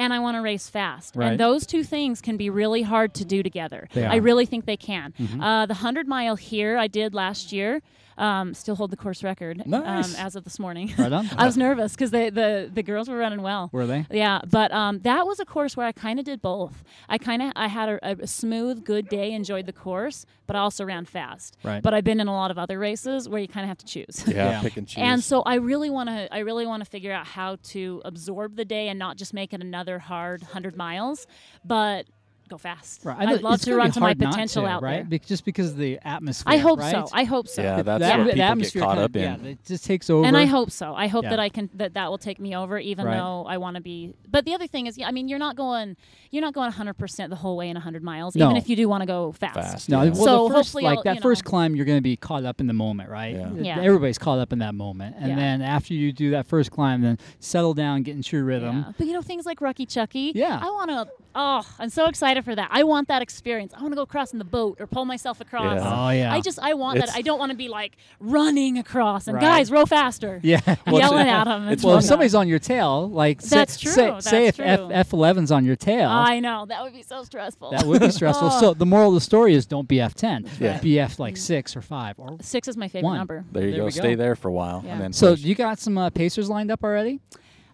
And 0.01 0.12
I 0.13 0.20
want 0.20 0.36
to 0.36 0.41
race 0.41 0.67
fast. 0.67 1.15
Right. 1.15 1.31
And 1.31 1.39
those 1.39 1.65
two 1.65 1.84
things 1.84 2.22
can 2.22 2.36
be 2.36 2.50
really 2.50 2.81
hard 2.81 3.13
to 3.15 3.25
do 3.25 3.43
together. 3.43 3.88
I. 3.93 4.17
Mm-hmm. 4.17 4.25
really 4.25 4.46
think 4.46 4.65
they 4.65 4.77
can. 4.77 5.13
Uh, 5.41 5.65
the 5.67 5.74
100 5.75 6.08
mile 6.08 6.36
here 6.36 6.77
I 6.77 6.88
did 6.88 7.13
last 7.13 7.51
year. 7.51 7.81
Um, 8.18 8.53
still 8.53 8.75
hold 8.75 8.91
the 8.91 8.98
course 8.98 9.24
record 9.24 9.65
Nice. 9.65 10.15
um, 10.15 10.20
as 10.25 10.36
of 10.36 10.44
this 10.44 10.60
morning. 10.60 10.94
Right 10.98 11.12
on. 11.12 11.30
I 11.38 11.46
was 11.46 11.58
nervous 11.58 11.94
because 11.94 12.12
the, 12.12 12.30
the 12.30 12.70
the 12.74 12.84
girls 12.84 13.10
were 13.10 13.18
running 13.18 13.41
well. 13.41 13.70
Were 13.72 13.88
they? 13.88 14.06
Yeah, 14.12 14.41
but 14.50 14.72
um, 14.72 15.00
that 15.00 15.25
was 15.25 15.39
a 15.39 15.46
course 15.46 15.75
where 15.77 15.88
I 15.88 15.91
kind 15.91 16.20
of 16.20 16.25
did 16.25 16.41
both. 16.41 16.84
I 17.10 17.18
kind 17.18 17.41
of 17.41 17.53
I 17.56 17.68
had 17.68 17.89
a, 17.89 18.00
a 18.24 18.27
smooth, 18.27 18.84
good 18.84 19.08
day, 19.10 19.32
enjoyed 19.32 19.65
the 19.65 19.74
course, 19.74 20.25
but 20.48 20.56
I 20.56 20.60
also 20.60 20.84
ran 20.86 21.06
fast. 21.06 21.58
Right. 21.63 21.82
But 21.82 21.94
I've 21.94 22.03
been 22.03 22.20
in 22.20 22.27
a 22.27 22.34
lot 22.34 22.51
of 22.51 22.58
other 22.58 22.77
races 22.80 23.30
where 23.30 23.39
you 23.41 23.48
kind 23.48 23.63
of 23.63 23.70
have 23.70 23.77
to 23.80 23.86
choose. 23.86 24.24
yeah, 24.27 24.34
Yeah. 24.51 24.62
pick 24.62 24.77
and 24.77 24.88
choose. 24.88 24.98
And 25.01 25.24
so 25.24 25.41
I 25.44 25.56
really 25.56 25.89
want 25.89 26.10
to 26.10 26.34
I 26.34 26.39
really 26.39 26.65
want 26.68 26.84
to 26.84 26.89
figure 26.89 27.13
out 27.13 27.25
how 27.27 27.58
to 27.63 28.01
absorb 28.06 28.56
the 28.56 28.65
day 28.65 28.89
and 28.89 29.00
not 29.00 29.18
just 29.18 29.34
make 29.34 29.53
it 29.53 29.62
another 29.62 30.00
hard 30.00 30.41
100 30.41 30.75
miles, 30.75 31.27
but 31.63 32.06
go 32.51 32.58
fast. 32.60 33.03
Right. 33.03 33.17
I 33.20 33.25
know 33.25 33.34
I'd 33.36 33.41
love 33.41 33.62
to 33.62 33.75
run 33.75 33.91
to 33.91 34.00
my 34.00 34.13
potential 34.13 34.63
to, 34.63 34.67
out 34.70 34.84
right? 34.84 34.98
there. 34.98 35.03
Be- 35.05 35.20
just 35.20 35.46
because 35.46 35.72
of 35.72 35.77
the 35.77 35.98
atmosphere. 36.03 36.53
I 36.53 36.58
hope 36.58 36.79
right? 36.79 36.91
so. 36.91 37.08
I 37.13 37.24
hope 37.24 37.48
so. 37.48 37.62
Yeah, 37.63 37.81
that's 37.81 38.00
that, 38.01 38.20
what 38.20 38.27
the 38.27 38.34
people 38.34 38.55
get 38.55 38.74
caught 38.74 38.98
kinda- 38.98 39.03
up 39.05 39.15
in. 39.15 39.46
Yeah, 39.46 39.51
it 39.51 39.65
just 39.65 39.86
takes 39.86 40.10
over. 40.10 40.27
and 40.27 40.38
I 40.38 40.46
hope 40.46 40.70
so. 40.70 40.93
I 40.93 41.08
hope 41.08 41.24
Yeah. 41.24 41.31
that 41.31 41.39
I 41.39 41.50
can 41.50 41.70
that 41.75 41.93
that 41.96 42.10
will 42.10 42.17
take 42.17 42.39
me 42.39 42.55
over, 42.55 42.77
even 42.77 43.05
Right. 43.05 43.17
though 43.17 43.46
I 43.48 43.58
want 43.58 43.75
to 43.75 43.81
be. 43.81 44.13
But 44.29 44.46
the 44.46 44.53
other 44.53 44.67
thing 44.67 44.86
is, 44.88 44.98
yeah, 44.98 45.08
I 45.08 45.12
mean, 45.12 45.27
you're 45.27 45.39
not 45.39 45.55
going, 45.55 45.96
you're 46.29 46.41
not 46.41 46.53
going 46.53 46.67
100 46.67 46.93
percent 46.96 47.29
the 47.29 47.36
whole 47.38 47.58
way 47.58 47.70
in 47.70 47.75
100 47.77 48.03
miles, 48.03 48.36
No. 48.36 48.46
even 48.46 48.58
if 48.58 48.70
you 48.70 48.75
do 48.75 48.88
want 48.88 49.01
to 49.01 49.08
go 49.08 49.31
fast. 49.31 49.55
Fast. 49.55 49.89
No, 49.89 50.01
Yeah. 50.03 50.12
well, 50.12 50.25
So 50.25 50.48
first, 50.50 50.55
hopefully 50.58 50.84
like 50.84 50.98
I'll, 51.00 51.03
that 51.03 51.22
first 51.22 51.46
know- 51.46 51.50
climb, 51.50 51.75
you're 51.75 51.86
going 51.86 51.98
to 51.98 52.01
be 52.03 52.15
caught 52.17 52.43
up 52.46 52.60
in 52.60 52.67
the 52.67 52.74
moment, 52.74 53.10
right? 53.10 53.36
Yeah. 53.36 53.50
Yeah. 53.55 53.79
Everybody's 53.81 54.17
caught 54.17 54.39
up 54.39 54.51
in 54.51 54.60
that 54.60 54.75
moment, 54.75 55.15
and 55.20 55.38
then 55.38 55.62
after 55.62 55.93
you 55.93 56.12
do 56.12 56.31
that 56.31 56.46
first 56.48 56.72
climb, 56.72 57.01
then 57.01 57.17
settle 57.39 57.74
down, 57.74 58.03
get 58.03 58.15
into 58.15 58.36
your 58.36 58.46
rhythm. 58.46 58.77
Yeah. 58.88 58.91
But 58.98 59.08
you 59.08 59.13
know 59.13 59.22
things 59.22 59.46
like 59.46 59.60
Rucky 59.60 59.88
Chucky. 59.88 60.31
Yeah. 60.36 60.60
I 60.62 60.70
want 60.70 60.89
to. 60.89 61.08
Oh, 61.33 61.65
I'm 61.79 61.89
so 61.89 62.07
excited 62.07 62.43
for 62.43 62.53
that. 62.55 62.67
I 62.71 62.83
want 62.83 63.07
that 63.07 63.21
experience. 63.21 63.73
I 63.75 63.81
want 63.81 63.93
to 63.93 63.95
go 63.95 64.01
across 64.01 64.33
in 64.33 64.39
the 64.39 64.45
boat 64.45 64.77
or 64.79 64.87
pull 64.87 65.05
myself 65.05 65.39
across. 65.39 65.81
Yeah. 65.81 65.94
Oh 66.05 66.09
yeah. 66.09 66.33
I 66.33 66.41
just 66.41 66.59
I 66.59 66.74
want 66.74 66.98
It's- 66.98 67.11
that. 67.11 67.17
I 67.17 67.22
don't 67.22 67.39
want 67.39 67.51
to 67.51 67.57
be 67.57 67.70
like 67.70 67.96
running 68.20 68.77
across 68.77 69.27
and 69.27 69.35
Right. 69.35 69.41
guys 69.41 69.72
row 69.72 69.85
faster. 69.85 70.39
yeah. 70.44 70.59
Yelling 70.87 71.27
at 71.29 71.46
them. 71.46 71.70
it's 71.70 71.83
well, 71.83 71.98
if 71.98 72.03
somebody's 72.03 72.35
on 72.35 72.48
your 72.48 72.59
tail, 72.59 73.09
like 73.09 73.41
say, 73.41 73.55
That's 73.57 73.77
true, 73.79 73.91
say, 73.91 74.15
say 74.20 74.48
if 74.48 74.57
that's 74.57 74.81
F, 74.91 75.09
true. 75.09 75.20
F11's 75.20 75.51
on 75.51 75.63
your 75.65 75.75
tail, 75.75 76.09
I 76.09 76.39
know 76.39 76.65
that 76.65 76.83
would 76.83 76.94
be 76.94 77.03
so 77.03 77.24
stressful. 77.24 77.72
that 77.72 77.85
would 77.85 78.01
be 78.01 78.11
stressful. 78.11 78.50
Oh. 78.51 78.59
So 78.59 78.74
the 78.83 78.85
moral 78.85 79.09
of 79.09 79.13
the 79.15 79.22
story 79.22 79.53
is 79.53 79.65
don't 79.65 79.87
be 79.87 79.98
F10. 79.98 80.48
Yeah. 80.59 80.79
Be 80.79 81.00
F 81.00 81.17
like 81.20 81.37
six 81.37 81.75
or 81.75 81.81
five. 81.81 82.15
Or 82.20 82.37
Six 82.41 82.67
is 82.67 82.75
my 82.77 82.87
favorite 82.87 83.07
One. 83.09 83.17
number. 83.17 83.46
there 83.51 83.63
you 83.65 83.72
There 83.72 83.79
go. 83.81 83.85
we 83.85 83.91
Stay 83.91 84.15
go. 84.15 84.24
there 84.24 84.35
for 84.35 84.50
a 84.50 84.51
while, 84.51 84.81
Yeah. 84.85 84.94
and 84.94 85.01
then 85.01 85.13
so 85.13 85.31
push. 85.31 85.41
you 85.41 85.55
got 85.55 85.79
some 85.79 85.98
uh, 85.98 86.09
pacers 86.09 86.50
lined 86.50 86.72
up 86.72 86.83
already? 86.83 87.20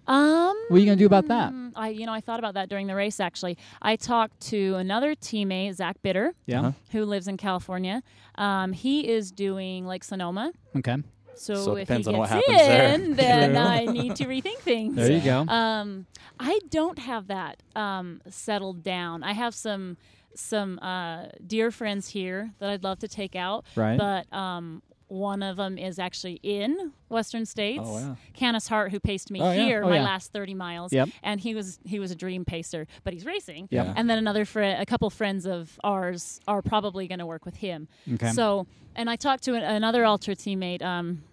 Um, 0.08 0.56
What 0.70 0.78
are 0.78 0.80
you 0.80 0.86
gonna 0.86 0.96
do 0.96 1.06
about 1.06 1.28
that? 1.28 1.52
mm, 1.52 1.72
I 1.76 1.89
you 1.89 2.06
know 2.06 2.13
I 2.13 2.22
thought 2.22 2.39
about 2.39 2.54
that 2.54 2.70
during 2.70 2.88
the 2.88 2.96
race 2.96 3.20
actually. 3.20 3.58
I 3.82 3.96
talked 3.98 4.39
to 4.50 4.76
another 4.76 5.15
teammate, 5.15 5.74
Zach 5.76 5.98
Bitter, 6.02 6.34
Yeah. 6.46 6.60
Uh-huh. 6.60 6.72
who 6.91 7.06
lives 7.06 7.28
in 7.28 7.38
California. 7.38 8.04
Um, 8.36 8.72
he 8.74 9.08
is 9.08 9.32
doing 9.32 9.86
like 9.86 10.04
Sonoma. 10.04 10.52
Okay. 10.76 10.98
So, 11.36 11.54
So 11.56 11.76
it 11.76 11.82
if 11.82 11.88
depends 11.88 12.08
he 12.08 12.13
on 12.13 12.20
what 12.20 12.30
gets 12.30 12.46
happens 12.48 12.67
there. 12.67 12.93
in, 12.96 13.15
then 13.15 13.58
I 13.58 13.86
need 13.86 14.15
to 14.15 14.26
rethink 14.26 14.58
things. 14.60 14.96
There 14.96 15.12
you 15.12 15.22
go. 15.22 15.41
Um, 15.48 16.08
I 16.39 16.60
don't 16.72 16.98
have 16.98 17.28
that 17.28 17.62
um, 17.76 18.22
settled 18.30 18.82
down. 18.84 19.24
I 19.24 19.34
have 19.34 19.54
some 19.54 19.98
some 20.34 20.78
uh, 20.80 21.26
dear 21.46 21.72
friends 21.72 22.10
here 22.10 22.52
that 22.60 22.70
I'd 22.70 22.84
love 22.84 23.00
to 23.00 23.08
take 23.08 23.36
out, 23.36 23.65
Right. 23.76 23.98
but 23.98 24.32
um, 24.32 24.84
one 25.10 25.41
of 25.41 25.56
them 25.56 25.78
is 25.78 26.00
actually 26.00 26.39
in 26.43 26.91
Western 27.08 27.46
States. 27.46 27.82
Oh, 27.84 27.93
wow. 27.93 28.17
Canis 28.34 28.67
Hart, 28.67 28.91
who 28.91 29.00
paced 29.00 29.32
me 29.32 29.41
Oh, 29.41 29.52
yeah. 29.52 29.63
here 29.65 29.84
Oh, 29.84 29.89
my 29.89 29.96
yeah. 29.98 30.04
last 30.04 30.34
30 30.34 30.54
miles, 30.54 30.91
Yep. 30.91 31.10
and 31.24 31.39
he 31.39 31.56
was 31.56 31.80
he 31.86 31.98
was 32.00 32.12
a 32.12 32.15
dream 32.15 32.43
pacer, 32.43 32.88
but 33.06 33.13
he's 33.13 33.26
racing. 33.26 33.70
Yep. 33.72 33.86
Yeah. 33.86 33.93
And 33.96 34.10
then 34.10 34.17
another 34.17 34.43
friend, 34.43 34.82
a 34.82 34.86
couple 34.86 35.10
friends 35.10 35.46
of 35.46 35.80
ours 35.84 36.41
are 36.48 36.62
probably 36.62 37.08
going 37.08 37.20
to 37.20 37.26
work 37.26 37.46
with 37.46 37.56
him. 37.58 37.88
Okay. 38.15 38.32
So, 38.32 38.67
and 38.96 39.10
I 39.10 39.15
talked 39.15 39.43
to 39.43 39.54
an, 39.54 39.63
another 39.63 40.04
Altra 40.04 40.36
teammate 40.36 40.82
um, 40.82 41.24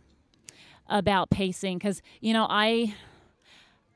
about 0.89 1.31
pacing 1.31 1.79
because 1.79 2.01
you 2.21 2.33
know 2.33 2.47
I, 2.49 2.95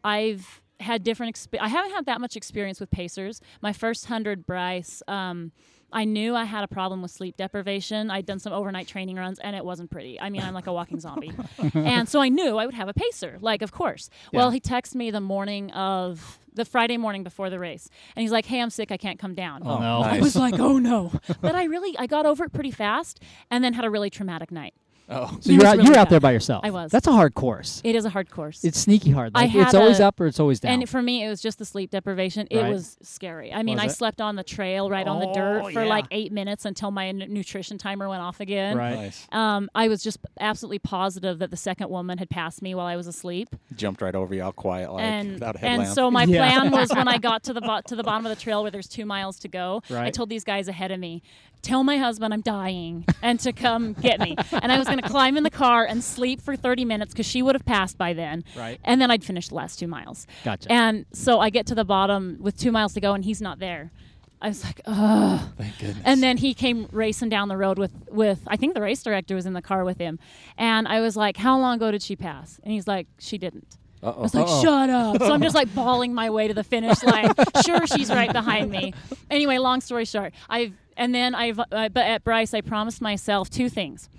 I've 0.02 0.60
had 0.80 1.02
different. 1.02 1.36
Exp- 1.36 1.58
I 1.60 1.68
haven't 1.68 1.92
had 1.92 2.06
that 2.06 2.20
much 2.20 2.36
experience 2.36 2.80
with 2.80 2.90
pacers. 2.90 3.40
My 3.60 3.72
first 3.72 4.06
hundred 4.06 4.46
Bryce. 4.46 5.02
Um, 5.08 5.52
I 5.92 6.04
knew 6.04 6.34
I 6.34 6.44
had 6.44 6.64
a 6.64 6.68
problem 6.68 7.02
with 7.02 7.10
sleep 7.10 7.36
deprivation. 7.36 8.10
I'd 8.10 8.26
done 8.26 8.38
some 8.38 8.52
overnight 8.52 8.86
training 8.86 9.16
runs 9.16 9.38
and 9.38 9.56
it 9.56 9.64
wasn't 9.64 9.90
pretty. 9.90 10.20
I 10.20 10.28
mean, 10.30 10.42
I'm 10.42 10.54
like 10.54 10.66
a 10.66 10.72
walking 10.72 11.00
zombie. 11.00 11.32
and 11.74 12.08
so 12.08 12.20
I 12.20 12.28
knew 12.28 12.58
I 12.58 12.66
would 12.66 12.74
have 12.74 12.88
a 12.88 12.94
pacer, 12.94 13.38
like, 13.40 13.62
of 13.62 13.72
course. 13.72 14.10
Well, 14.32 14.50
he 14.50 14.60
texted 14.60 14.96
me 14.96 15.10
the 15.10 15.20
morning 15.20 15.70
of 15.72 16.38
the 16.52 16.64
Friday 16.64 16.96
morning 16.96 17.24
before 17.24 17.48
the 17.48 17.58
race. 17.58 17.88
And 18.14 18.22
he's 18.22 18.32
like, 18.32 18.44
hey, 18.44 18.60
I'm 18.60 18.70
sick. 18.70 18.90
I 18.92 18.96
can't 18.96 19.18
come 19.18 19.34
down. 19.34 19.62
Oh, 19.64 19.76
oh 19.76 19.80
no. 19.80 20.02
I 20.02 20.12
nice. 20.12 20.22
was 20.22 20.36
like, 20.36 20.58
oh 20.58 20.78
no. 20.78 21.12
But 21.40 21.54
I 21.54 21.64
really, 21.64 21.96
I 21.98 22.06
got 22.06 22.26
over 22.26 22.44
it 22.44 22.52
pretty 22.52 22.70
fast 22.70 23.22
and 23.50 23.62
then 23.62 23.72
had 23.74 23.84
a 23.84 23.90
really 23.90 24.10
traumatic 24.10 24.50
night. 24.50 24.74
Oh, 25.08 25.36
So 25.40 25.52
you're 25.52 25.64
out, 25.66 25.76
really 25.76 25.88
you're 25.90 25.98
out 25.98 26.10
there 26.10 26.20
by 26.20 26.32
yourself. 26.32 26.64
I 26.64 26.70
was. 26.70 26.90
That's 26.90 27.06
a 27.06 27.12
hard 27.12 27.34
course. 27.34 27.80
It 27.84 27.94
is 27.96 28.04
a 28.04 28.10
hard 28.10 28.30
course. 28.30 28.64
It's 28.64 28.78
sneaky 28.78 29.10
hard. 29.10 29.32
I 29.34 29.46
Like, 29.46 29.54
it's 29.54 29.74
always 29.74 30.00
a- 30.00 30.06
up 30.06 30.20
or 30.20 30.26
it's 30.26 30.40
always 30.40 30.60
down. 30.60 30.72
and 30.72 30.88
for 30.88 31.02
me, 31.02 31.24
it 31.24 31.28
was 31.28 31.40
just 31.40 31.58
the 31.58 31.64
sleep 31.64 31.90
deprivation. 31.90 32.46
It 32.50 32.58
Right. 32.58 32.72
was 32.72 32.96
scary. 33.02 33.52
I 33.52 33.62
mean, 33.62 33.76
Was 33.76 33.84
I 33.84 33.86
it? 33.86 33.90
slept 33.96 34.20
on 34.20 34.36
the 34.36 34.44
trail 34.44 34.90
right 34.90 35.06
on 35.06 35.20
the 35.20 35.28
Oh, 35.28 35.34
dirt 35.34 35.72
for 35.72 35.82
yeah. 35.82 35.88
like 35.88 36.06
eight 36.10 36.32
minutes 36.32 36.64
until 36.64 36.90
my 36.90 37.08
n- 37.08 37.24
nutrition 37.28 37.78
timer 37.78 38.08
went 38.08 38.22
off 38.22 38.40
again. 38.40 38.76
right. 38.76 38.96
nice. 38.96 39.26
Um, 39.32 39.68
I 39.74 39.88
was 39.88 40.02
just 40.02 40.18
absolutely 40.40 40.78
positive 40.78 41.38
that 41.40 41.50
the 41.50 41.56
second 41.56 41.90
woman 41.90 42.18
had 42.18 42.30
passed 42.30 42.62
me 42.62 42.74
while 42.74 42.86
I 42.86 42.96
was 42.96 43.06
asleep. 43.06 43.48
Jumped 43.76 44.00
right 44.02 44.14
over 44.14 44.34
you, 44.34 44.42
all 44.42 44.52
quiet, 44.52 44.92
like 44.92 45.02
and 45.04 45.32
without 45.34 45.56
a 45.56 45.58
headlamp. 45.58 45.86
and 45.88 45.94
so 45.94 46.10
my 46.10 46.24
Yeah. 46.28 46.38
plan 46.60 46.70
was 46.70 46.90
when 46.90 47.08
I 47.08 47.18
got 47.28 47.42
to 47.44 47.52
the 47.52 47.60
bo- 47.60 47.80
to 47.86 47.96
the 47.96 48.02
bottom 48.02 48.26
of 48.26 48.36
the 48.36 48.40
trail 48.42 48.62
where 48.62 48.70
there's 48.70 48.88
two 48.88 49.04
miles 49.06 49.38
to 49.40 49.48
go. 49.48 49.82
I 49.90 50.10
told 50.10 50.28
these 50.28 50.44
guys 50.44 50.68
ahead 50.68 50.90
of 50.90 50.98
me, 51.00 51.22
tell 51.62 51.84
my 51.84 51.98
husband 51.98 52.32
I'm 52.32 52.40
dying 52.40 53.04
and 53.22 53.38
to 53.40 53.52
come 53.52 53.92
get 53.94 54.20
me. 54.20 54.36
and 54.52 54.70
I 54.72 54.78
was 54.78 54.86
going 54.88 55.00
to 55.00 55.08
climb 55.08 55.36
in 55.36 55.42
the 55.42 55.50
car 55.50 55.84
and 55.84 56.02
sleep 56.02 56.40
for 56.40 56.56
30 56.56 56.84
minutes 56.84 57.12
because 57.12 57.26
she 57.26 57.42
would 57.42 57.54
have 57.54 57.64
passed 57.64 57.98
by 57.98 58.12
then. 58.12 58.44
Right. 58.56 58.80
And 58.84 59.00
then 59.00 59.10
I'd 59.10 59.24
finish 59.24 59.48
the 59.48 59.54
last 59.54 59.78
two 59.78 59.86
miles. 59.88 60.26
Gotcha. 60.44 60.70
And 60.72 61.04
so 61.12 61.40
I 61.40 61.50
get 61.50 61.66
to 61.66 61.74
the 61.74 61.84
bottom 61.84 62.38
with 62.40 62.56
two 62.58 62.72
miles 62.72 62.94
to 62.94 63.00
go 63.00 63.14
and 63.14 63.24
he's 63.24 63.40
not 63.40 63.58
there. 63.58 63.90
I 64.40 64.48
was 64.48 64.62
like, 64.62 64.80
oh. 64.86 65.50
Thank 65.58 65.78
goodness. 65.78 66.02
And 66.04 66.22
then 66.22 66.36
he 66.36 66.54
came 66.54 66.88
racing 66.92 67.28
down 67.28 67.48
the 67.48 67.56
road 67.56 67.76
with, 67.76 67.92
with 68.10 68.40
I 68.46 68.56
think 68.56 68.74
the 68.74 68.80
race 68.80 69.02
director 69.02 69.34
was 69.34 69.46
in 69.46 69.52
the 69.52 69.62
car 69.62 69.84
with 69.84 69.98
him. 69.98 70.20
And 70.56 70.86
I 70.86 71.00
was 71.00 71.16
like, 71.16 71.36
how 71.36 71.58
long 71.58 71.76
ago 71.76 71.90
did 71.90 72.02
she 72.02 72.14
pass? 72.14 72.60
And 72.62 72.72
he's 72.72 72.86
like, 72.86 73.08
she 73.18 73.36
didn't. 73.36 73.66
I 74.00 74.06
Uh-oh. 74.10 74.22
was 74.22 74.34
like, 74.36 74.46
shut 74.46 74.90
up. 74.90 75.18
So 75.18 75.32
I'm 75.34 75.42
just 75.42 75.56
like 75.56 75.74
bawling 75.74 76.14
my 76.14 76.30
way 76.30 76.46
to 76.46 76.54
the 76.54 76.62
finish 76.62 77.02
line. 77.02 77.32
sure, 77.66 77.84
she's 77.88 78.10
right 78.10 78.32
behind 78.32 78.70
me. 78.70 78.94
Anyway, 79.28 79.58
long 79.58 79.80
story 79.80 80.04
short, 80.04 80.32
I've 80.48 80.72
and 80.98 81.14
then 81.14 81.34
I've, 81.34 81.58
uh, 81.58 81.88
but 81.88 81.96
at 81.96 82.24
Bryce, 82.24 82.52
I 82.52 82.60
promised 82.60 83.00
myself 83.00 83.48
two 83.48 83.70
things. 83.70 84.10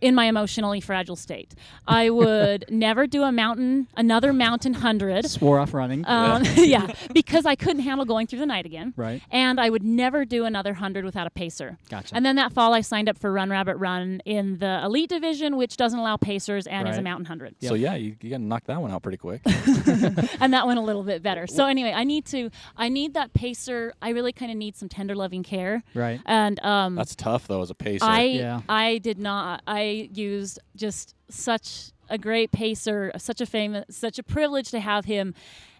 In 0.00 0.14
my 0.14 0.26
emotionally 0.26 0.80
fragile 0.80 1.16
state, 1.16 1.54
I 1.86 2.10
would 2.10 2.66
never 2.70 3.06
do 3.06 3.22
a 3.22 3.32
mountain, 3.32 3.88
another 3.96 4.32
mountain 4.32 4.74
hundred. 4.74 5.26
Swore 5.26 5.58
off 5.58 5.72
running. 5.72 6.04
Um, 6.06 6.42
yeah, 6.56 6.92
because 7.14 7.46
I 7.46 7.54
couldn't 7.54 7.82
handle 7.82 8.04
going 8.04 8.26
through 8.26 8.40
the 8.40 8.46
night 8.46 8.66
again. 8.66 8.92
Right. 8.96 9.22
And 9.30 9.58
I 9.58 9.70
would 9.70 9.82
never 9.82 10.24
do 10.24 10.44
another 10.44 10.74
hundred 10.74 11.04
without 11.04 11.26
a 11.26 11.30
pacer. 11.30 11.78
Gotcha. 11.88 12.14
And 12.14 12.26
then 12.26 12.36
that 12.36 12.52
fall, 12.52 12.74
I 12.74 12.82
signed 12.82 13.08
up 13.08 13.16
for 13.18 13.32
Run 13.32 13.48
Rabbit 13.48 13.76
Run 13.76 14.20
in 14.24 14.58
the 14.58 14.80
elite 14.84 15.08
division, 15.08 15.56
which 15.56 15.76
doesn't 15.76 15.98
allow 15.98 16.16
pacers 16.16 16.66
and 16.66 16.88
is 16.88 16.98
a 16.98 17.02
mountain 17.02 17.24
hundred. 17.26 17.54
So 17.62 17.74
yeah, 17.74 17.94
you, 17.94 18.16
you 18.20 18.30
got 18.30 18.36
to 18.38 18.42
knock 18.42 18.64
that 18.66 18.80
one 18.80 18.90
out 18.90 19.02
pretty 19.02 19.18
quick. 19.18 19.40
and 19.46 20.52
that 20.52 20.66
went 20.66 20.78
a 20.78 20.82
little 20.82 21.02
bit 21.02 21.22
better. 21.22 21.46
So 21.46 21.66
anyway, 21.66 21.92
I 21.94 22.04
need 22.04 22.26
to, 22.26 22.50
I 22.76 22.88
need 22.88 23.14
that 23.14 23.32
pacer. 23.32 23.94
I 24.02 24.10
really 24.10 24.32
kind 24.32 24.50
of 24.50 24.58
need 24.58 24.76
some 24.76 24.88
tender 24.88 25.14
loving 25.14 25.42
care. 25.42 25.82
right. 25.94 26.20
And 26.26 26.62
um, 26.64 26.94
That's 26.96 27.14
tough 27.16 27.46
though 27.48 27.62
as 27.62 27.70
a 27.70 27.74
pacer. 27.74 28.04
I 28.04 28.22
Yeah. 28.24 28.60
I 28.68 28.98
did 28.98 29.18
not. 29.18 29.62
I 29.66 29.95
used 30.04 30.58
just 30.76 31.14
such 31.28 31.90
a 32.08 32.18
great 32.18 32.52
pacer, 32.52 33.10
such 33.18 33.40
a 33.40 33.46
famous, 33.46 33.84
such 33.90 34.18
a 34.18 34.22
privilege 34.22 34.70
to 34.70 34.80
have 34.80 35.04
him 35.06 35.34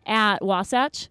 at 0.06 0.42
Wasatch. 0.44 1.08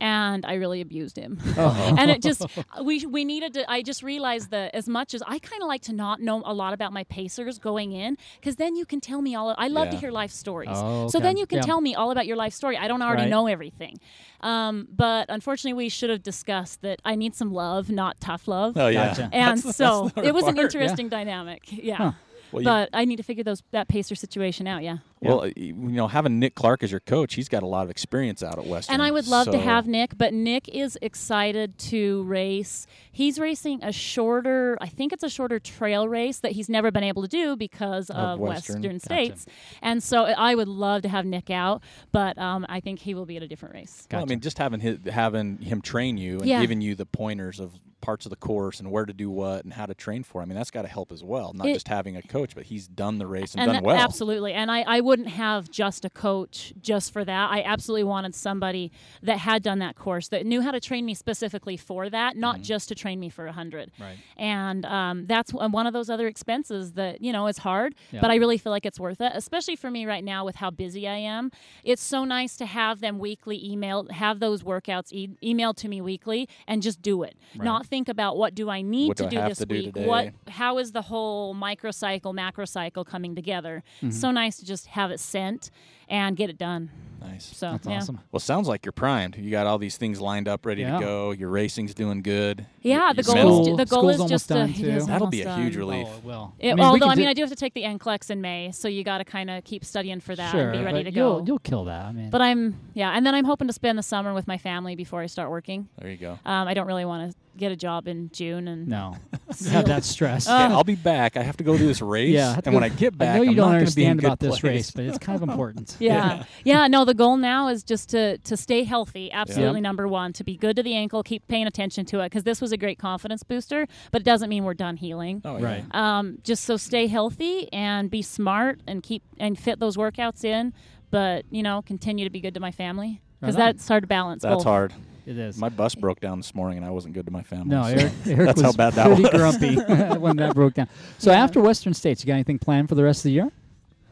And 0.00 0.44
I 0.44 0.54
really 0.54 0.80
abused 0.80 1.16
him, 1.16 1.38
Oh. 1.56 1.94
and 1.96 2.10
it 2.10 2.20
just 2.20 2.44
we 2.82 3.06
we 3.06 3.24
needed 3.24 3.54
to. 3.54 3.70
I 3.70 3.80
just 3.80 4.02
realized 4.02 4.50
that 4.50 4.74
as 4.74 4.88
much 4.88 5.14
as 5.14 5.22
I 5.22 5.38
kind 5.38 5.62
of 5.62 5.68
like 5.68 5.82
to 5.82 5.92
not 5.94 6.20
know 6.20 6.42
a 6.44 6.52
lot 6.52 6.72
about 6.74 6.92
my 6.92 7.04
pacers 7.04 7.58
going 7.60 7.92
in, 7.92 8.18
because 8.40 8.56
then 8.56 8.74
you 8.74 8.86
can 8.86 9.00
tell 9.00 9.22
me 9.22 9.36
all. 9.36 9.50
Of, 9.50 9.56
I 9.58 9.68
love 9.68 9.90
to 9.90 9.96
hear 9.96 10.10
life 10.10 10.32
stories, 10.32 10.68
Oh, 10.74 11.06
so 11.08 11.20
then 11.20 11.36
you 11.36 11.46
can 11.46 11.58
Yeah. 11.58 11.62
tell 11.62 11.80
me 11.80 11.94
all 11.94 12.10
about 12.10 12.26
your 12.26 12.36
life 12.36 12.52
story. 12.52 12.76
I 12.76 12.88
don't 12.88 13.02
already 13.02 13.22
Right. 13.22 13.30
know 13.30 13.46
everything, 13.46 14.00
um, 14.40 14.88
but 14.94 15.26
unfortunately, 15.30 15.74
we 15.84 15.88
should 15.88 16.10
have 16.10 16.24
discussed 16.24 16.82
that 16.82 17.00
I 17.04 17.14
need 17.14 17.36
some 17.36 17.52
love, 17.52 17.88
not 17.88 18.20
tough 18.20 18.48
love. 18.48 18.76
oh 18.76 18.88
yeah. 18.88 19.06
Gotcha. 19.08 19.30
And 19.32 19.58
That's- 19.58 19.76
so 19.76 20.08
that's 20.14 20.14
the 20.16 20.24
it 20.26 20.34
was 20.34 20.44
an 20.48 20.56
part. 20.56 20.74
interesting 20.74 21.08
dynamic. 21.08 21.62
Yeah. 21.70 21.96
Huh. 21.96 22.12
Well, 22.54 22.62
you- 22.62 22.66
But 22.68 22.90
I 22.92 23.04
need 23.04 23.16
to 23.16 23.22
figure 23.22 23.44
those 23.44 23.62
that 23.72 23.88
pacer 23.88 24.14
situation 24.14 24.66
out, 24.66 24.82
yeah. 24.82 24.98
Well, 25.20 25.44
uh, 25.44 25.50
you 25.56 25.72
know, 25.72 26.06
having 26.06 26.38
Nick 26.38 26.54
Clark 26.54 26.82
as 26.82 26.90
your 26.90 27.00
coach, 27.00 27.34
he's 27.34 27.48
got 27.48 27.62
a 27.62 27.66
lot 27.66 27.82
of 27.84 27.90
experience 27.90 28.42
out 28.42 28.58
at 28.58 28.66
Western. 28.66 28.94
And 28.94 29.02
I 29.02 29.10
would 29.10 29.26
love 29.26 29.50
to 29.50 29.58
have 29.58 29.86
Nick, 29.88 30.18
but 30.18 30.34
Nick 30.34 30.68
is 30.68 30.98
excited 31.00 31.78
to 31.78 32.22
race. 32.24 32.86
He's 33.10 33.38
racing 33.38 33.82
a 33.82 33.90
shorter, 33.90 34.76
I 34.82 34.88
think 34.88 35.12
it's 35.14 35.22
a 35.22 35.30
shorter 35.30 35.58
trail 35.58 36.06
race 36.08 36.38
that 36.40 36.52
he's 36.52 36.68
never 36.68 36.90
been 36.90 37.04
able 37.04 37.22
to 37.22 37.28
do 37.28 37.56
because 37.56 38.10
of, 38.10 38.16
Of 38.16 38.38
Western. 38.38 38.82
Western, 38.82 38.92
Gotcha. 38.98 39.04
states. 39.04 39.46
And 39.80 40.02
so 40.02 40.24
I 40.24 40.54
would 40.54 40.68
love 40.68 41.02
to 41.02 41.08
have 41.08 41.24
Nick 41.24 41.48
out, 41.50 41.82
but 42.12 42.36
um, 42.38 42.66
I 42.68 42.80
think 42.80 42.98
he 43.00 43.14
will 43.14 43.26
be 43.26 43.36
at 43.38 43.42
a 43.42 43.48
different 43.48 43.74
race. 43.74 44.06
Well, 44.12 44.20
I 44.22 44.24
mean, 44.26 44.40
just 44.40 44.58
having 44.58 44.80
his, 44.80 44.98
having 45.10 45.58
him 45.58 45.80
train 45.80 46.18
you 46.18 46.38
and 46.40 46.46
Yeah. 46.48 46.60
giving 46.60 46.80
you 46.82 46.94
the 46.94 47.06
pointers 47.06 47.60
of 47.60 47.72
parts 48.04 48.26
of 48.26 48.30
the 48.30 48.36
course 48.36 48.80
and 48.80 48.90
where 48.90 49.06
to 49.06 49.12
do 49.14 49.30
what 49.30 49.64
and 49.64 49.72
how 49.72 49.86
to 49.86 49.94
train 49.94 50.22
for. 50.22 50.42
I 50.42 50.44
mean, 50.44 50.56
that's 50.56 50.70
got 50.70 50.82
to 50.82 50.88
help 50.88 51.10
as 51.10 51.24
well. 51.24 51.52
Not 51.54 51.66
It- 51.68 51.74
just 51.74 51.88
having 51.88 52.16
a 52.16 52.22
coach, 52.22 52.54
but 52.54 52.64
he's 52.66 52.86
done 52.86 53.16
the 53.18 53.26
race 53.26 53.54
and, 53.54 53.62
and 53.62 53.68
done 53.68 53.74
that- 53.76 53.82
well. 53.82 53.96
Absolutely. 53.96 54.52
And 54.52 54.70
I, 54.70 54.82
I 54.82 55.00
wouldn't 55.00 55.28
have 55.28 55.70
just 55.70 56.04
a 56.04 56.10
coach 56.10 56.74
just 56.80 57.12
for 57.12 57.24
that. 57.24 57.50
I 57.50 57.62
absolutely 57.62 58.04
wanted 58.04 58.34
somebody 58.34 58.92
that 59.22 59.38
had 59.38 59.62
done 59.62 59.78
that 59.78 59.96
course, 59.96 60.28
that 60.28 60.44
knew 60.44 60.60
how 60.60 60.70
to 60.70 60.80
train 60.80 61.06
me 61.06 61.14
specifically 61.14 61.76
for 61.78 62.10
that, 62.10 62.36
not 62.36 62.60
just 62.60 62.88
to 62.90 62.94
train 62.94 63.18
me 63.18 63.30
for 63.30 63.44
a 63.44 63.48
100. 63.48 63.90
Right. 63.98 64.16
And 64.36 64.84
um, 64.84 65.26
that's 65.26 65.52
one 65.54 65.72
one 65.72 65.86
of 65.86 65.92
those 65.92 66.10
other 66.10 66.26
expenses 66.28 66.92
that, 66.92 67.20
you 67.22 67.32
know, 67.32 67.46
is 67.46 67.58
hard, 67.58 67.94
Yeah. 68.12 68.20
but 68.20 68.30
I 68.30 68.36
really 68.36 68.58
feel 68.58 68.70
like 68.70 68.84
it's 68.86 69.00
worth 69.00 69.20
it, 69.20 69.32
especially 69.34 69.76
for 69.76 69.90
me 69.90 70.04
right 70.06 70.22
now 70.22 70.44
with 70.44 70.56
how 70.56 70.70
busy 70.70 71.08
I 71.08 71.16
am. 71.16 71.50
It's 71.82 72.02
so 72.02 72.24
nice 72.24 72.56
to 72.58 72.66
have 72.66 73.00
them 73.00 73.18
weekly 73.18 73.64
email, 73.64 74.06
have 74.10 74.40
those 74.40 74.62
workouts 74.62 75.12
e- 75.12 75.30
emailed 75.42 75.76
to 75.76 75.88
me 75.88 76.00
weekly 76.00 76.48
and 76.68 76.82
just 76.82 77.00
do 77.02 77.22
it. 77.22 77.36
Right. 77.56 77.64
Not 77.64 77.86
think 77.94 78.08
about 78.08 78.36
what 78.36 78.56
do 78.56 78.68
I 78.68 78.82
need 78.82 79.08
What 79.08 79.16
to 79.18 79.28
do 79.28 79.36
do 79.36 79.48
this 79.48 79.58
to 79.58 79.66
week? 79.68 79.94
today? 79.94 80.06
What 80.06 80.34
how 80.48 80.78
is 80.78 80.90
the 80.90 81.02
whole 81.02 81.54
microcycle, 81.54 82.34
macrocycle 82.34 83.06
coming 83.06 83.36
together? 83.36 83.84
Mm-hmm. 83.98 84.10
So 84.10 84.32
nice 84.32 84.56
to 84.56 84.66
just 84.66 84.86
have 84.88 85.12
it 85.12 85.20
sent 85.20 85.70
and 86.08 86.36
get 86.36 86.50
it 86.50 86.58
done. 86.58 86.90
nice. 87.20 87.44
So 87.56 87.70
That's 87.72 87.86
yeah. 87.86 87.96
awesome. 87.96 88.20
Well, 88.32 88.40
sounds 88.40 88.68
like 88.68 88.84
you're 88.84 88.92
primed. 88.92 89.36
You 89.38 89.50
got 89.50 89.66
all 89.66 89.78
these 89.78 89.96
things 89.96 90.20
lined 90.20 90.46
up, 90.46 90.66
ready 90.66 90.82
Yeah. 90.82 90.98
to 90.98 91.00
go. 91.04 91.30
Your 91.30 91.48
racing's 91.48 91.94
doing 91.94 92.20
good. 92.22 92.66
Yeah, 92.82 93.06
Your- 93.06 93.14
the 93.14 93.22
your 93.22 93.34
goal 93.44 93.60
is 93.70 93.76
the 93.78 93.84
goal 93.86 94.00
School's 94.00 94.14
is 94.14 94.20
almost 94.20 94.30
just 94.30 94.48
to 94.48 94.54
done, 94.54 94.70
it 94.70 94.76
too. 94.76 94.88
is 94.90 95.06
That'll 95.06 95.26
be 95.28 95.40
a 95.40 95.44
done. 95.44 95.62
huge 95.62 95.76
relief. 95.76 96.06
Oh, 96.10 96.16
it 96.18 96.24
will. 96.24 96.52
It- 96.58 96.72
I 96.72 96.74
mean, 96.74 96.84
although 96.84 97.06
I 97.08 97.14
mean, 97.14 97.24
do- 97.24 97.30
I 97.30 97.32
do 97.32 97.40
have 97.40 97.48
to 97.50 97.56
take 97.56 97.72
the 97.72 97.82
NCLEX 97.84 98.30
in 98.30 98.42
May, 98.42 98.72
so 98.72 98.88
you 98.88 99.04
got 99.04 99.18
to 99.18 99.24
kind 99.24 99.48
of 99.48 99.64
keep 99.64 99.86
studying 99.86 100.20
for 100.20 100.36
that 100.36 100.50
sure, 100.52 100.70
and 100.70 100.78
be 100.78 100.84
ready 100.84 101.02
to 101.02 101.10
go. 101.10 101.36
You'll, 101.38 101.46
you'll 101.46 101.58
kill 101.60 101.84
that. 101.86 102.04
I 102.04 102.12
mean, 102.12 102.28
but 102.28 102.42
I'm 102.42 102.78
yeah, 102.92 103.12
and 103.16 103.24
then 103.26 103.34
I'm 103.34 103.46
hoping 103.46 103.68
to 103.68 103.72
spend 103.72 103.96
the 103.98 104.02
summer 104.02 104.34
with 104.34 104.46
my 104.46 104.58
family 104.58 104.94
before 104.94 105.22
I 105.22 105.26
start 105.26 105.50
working. 105.50 105.88
There 105.98 106.10
you 106.10 106.18
go. 106.18 106.32
Um, 106.44 106.68
I 106.68 106.74
don't 106.74 106.86
really 106.86 107.06
want 107.06 107.30
to 107.32 107.36
get 107.56 107.70
a 107.70 107.76
job 107.76 108.08
in 108.08 108.28
June 108.32 108.66
and 108.66 108.88
no, 108.88 109.16
have 109.70 109.84
that 109.86 110.02
stress. 110.04 110.48
Uh, 110.48 110.54
Okay, 110.54 110.74
I'll 110.74 110.82
be 110.84 110.96
back. 110.96 111.36
I 111.36 111.42
have 111.44 111.56
to 111.58 111.64
go 111.64 111.78
do 111.78 111.86
this 111.86 112.02
race. 112.02 112.30
yeah, 112.34 112.50
I 112.50 112.54
have 112.54 112.64
to 112.64 112.68
and 112.70 112.74
when 112.74 112.82
I 112.84 112.88
get 112.90 113.16
back, 113.16 113.36
I 113.36 113.38
know 113.38 113.42
you 113.44 113.50
I'm 113.50 113.56
don't 113.56 113.72
not 113.72 113.78
gonna 113.78 113.90
be 113.92 114.04
in 114.04 114.10
understand 114.10 114.18
about 114.24 114.40
this 114.40 114.60
place. 114.60 114.62
race, 114.62 114.90
but 114.90 115.04
it's 115.04 115.18
kind 115.18 115.40
of 115.40 115.48
important. 115.48 115.93
Yeah. 115.98 116.44
yeah. 116.64 116.86
no, 116.86 117.04
the 117.04 117.14
goal 117.14 117.36
now 117.36 117.68
is 117.68 117.82
just 117.82 118.10
to 118.10 118.38
to 118.38 118.56
stay 118.56 118.84
healthy. 118.84 119.30
Absolutely 119.32 119.78
Yep. 119.80 119.82
number 119.82 120.08
1, 120.08 120.32
to 120.34 120.44
be 120.44 120.56
good 120.56 120.76
to 120.76 120.82
the 120.82 120.94
ankle, 120.94 121.22
keep 121.22 121.46
paying 121.48 121.66
attention 121.66 122.04
to 122.06 122.20
it 122.20 122.30
cuz 122.30 122.42
this 122.44 122.60
was 122.60 122.72
a 122.72 122.76
great 122.76 122.98
confidence 122.98 123.42
booster, 123.42 123.86
but 124.10 124.22
it 124.22 124.24
doesn't 124.24 124.48
mean 124.48 124.64
we're 124.64 124.74
done 124.74 124.96
healing. 124.96 125.42
Oh, 125.44 125.56
yeah. 125.58 125.64
Right. 125.64 125.84
Um, 125.94 126.38
just 126.42 126.64
so 126.64 126.76
stay 126.76 127.06
healthy 127.06 127.72
and 127.72 128.10
be 128.10 128.22
smart 128.22 128.80
and 128.86 129.02
keep 129.02 129.22
and 129.38 129.58
fit 129.58 129.78
those 129.80 129.96
workouts 129.96 130.44
in, 130.44 130.72
but 131.10 131.44
you 131.50 131.62
know, 131.62 131.82
continue 131.82 132.24
to 132.24 132.30
be 132.30 132.40
good 132.40 132.54
to 132.54 132.60
my 132.60 132.70
family 132.70 133.20
because 133.40 133.56
Right 133.56 133.72
that's 133.74 133.86
hard 133.88 134.02
to 134.04 134.06
balance. 134.06 134.42
That's 134.42 134.56
both. 134.56 134.64
hard. 134.64 134.92
It 135.26 135.38
is. 135.38 135.56
My 135.56 135.70
bus 135.70 135.94
broke 135.94 136.20
down 136.20 136.38
this 136.38 136.54
morning, 136.54 136.76
and 136.76 136.86
I 136.86 136.90
wasn't 136.90 137.14
good 137.14 137.24
to 137.24 137.32
my 137.32 137.42
family. 137.42 137.68
no, 137.74 137.82
so 137.84 137.88
Eric, 137.88 138.12
Eric 138.26 138.38
that's 138.46 138.56
was 138.56 138.62
how 138.62 138.72
bad 138.72 138.92
that 138.92 139.06
pretty 139.06 139.22
was. 139.22 139.30
grumpy 139.30 139.74
when 140.18 140.36
that 140.36 140.54
broke 140.54 140.74
down. 140.74 140.86
So 141.16 141.30
Yeah. 141.30 141.42
after 141.42 141.62
Western 141.62 141.94
States, 141.94 142.22
you 142.22 142.26
got 142.26 142.34
anything 142.34 142.58
planned 142.58 142.90
for 142.90 142.94
the 142.94 143.02
rest 143.04 143.20
of 143.20 143.24
the 143.24 143.32
year? 143.32 143.50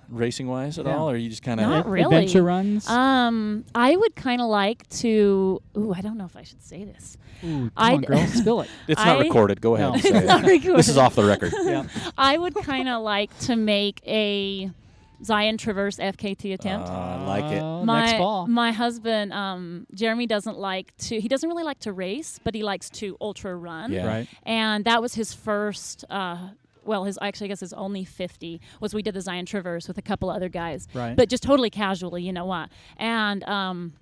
Racing 0.08 0.46
wise 0.48 0.78
at 0.78 0.86
Yeah. 0.86 0.96
all, 0.98 1.10
or 1.10 1.16
you 1.16 1.28
just 1.30 1.42
kind 1.42 1.60
Not 1.60 1.86
of 1.86 1.92
really. 1.92 2.04
Adventure 2.16 2.42
runs? 2.42 2.88
Um, 2.88 3.64
I 3.74 3.96
would 3.96 4.14
kind 4.14 4.40
of 4.42 4.48
like 4.48 4.88
to. 5.00 5.60
Ooh, 5.76 5.92
I 5.96 6.00
don't 6.02 6.18
know 6.18 6.26
if 6.26 6.36
I 6.36 6.42
should 6.42 6.62
say 6.62 6.84
this. 6.84 7.16
Ooh, 7.44 7.46
come 7.48 7.72
on, 7.76 7.92
I'd- 7.94 8.06
girl, 8.06 8.26
spill 8.26 8.60
it. 8.60 8.70
it's 8.88 9.02
not 9.04 9.18
recorded. 9.18 9.60
Go 9.60 9.74
ahead. 9.74 9.88
No. 9.88 9.94
and 9.94 10.02
say 10.02 10.08
It's 10.10 10.18
it. 10.18 10.26
not 10.26 10.42
recorded. 10.44 10.78
This 10.78 10.88
is 10.88 10.98
off 10.98 11.14
the 11.14 11.24
record. 11.24 11.52
yeah. 11.64 11.84
I 12.18 12.36
would 12.38 12.54
kind 12.54 12.88
of 12.88 13.02
like 13.02 13.36
to 13.40 13.56
make 13.56 14.00
a 14.06 14.70
Zion 15.24 15.56
Traverse 15.56 15.96
FKT 15.98 16.52
attempt. 16.52 16.88
Uh, 16.88 16.92
I 16.92 17.24
like 17.26 17.52
it. 17.52 17.62
Uh, 17.62 17.84
my 17.84 18.04
next 18.06 18.18
fall. 18.18 18.46
my 18.48 18.72
husband 18.72 19.32
um, 19.32 19.86
Jeremy 19.94 20.26
doesn't 20.26 20.58
like 20.58 20.96
to 20.98 21.20
he 21.20 21.28
doesn't 21.28 21.48
really 21.48 21.62
like 21.64 21.78
to 21.80 21.92
race 21.92 22.40
but 22.42 22.54
he 22.56 22.62
likes 22.64 22.90
to 22.90 23.16
ultra 23.20 23.54
run 23.54 23.92
Yeah. 23.92 24.06
Right. 24.06 24.28
and 24.42 24.84
that 24.84 25.00
was 25.00 25.14
his 25.14 25.32
first 25.32 26.04
uh, 26.10 26.48
well 26.84 27.04
his 27.04 27.18
actually 27.22 27.46
I 27.46 27.48
guess 27.48 27.60
his 27.60 27.72
only 27.72 28.04
50 28.04 28.60
was 28.80 28.94
we 28.94 29.02
did 29.02 29.14
the 29.14 29.20
Zion 29.20 29.46
Traverse 29.46 29.88
with 29.88 29.98
a 29.98 30.02
couple 30.02 30.30
other 30.30 30.48
guys 30.48 30.88
Right. 30.94 31.16
but 31.16 31.28
just 31.28 31.42
totally 31.42 31.70
casually 31.70 32.22
you 32.22 32.32
know 32.32 32.44
what 32.46 32.68
and 32.96 33.42
um, 33.44 33.92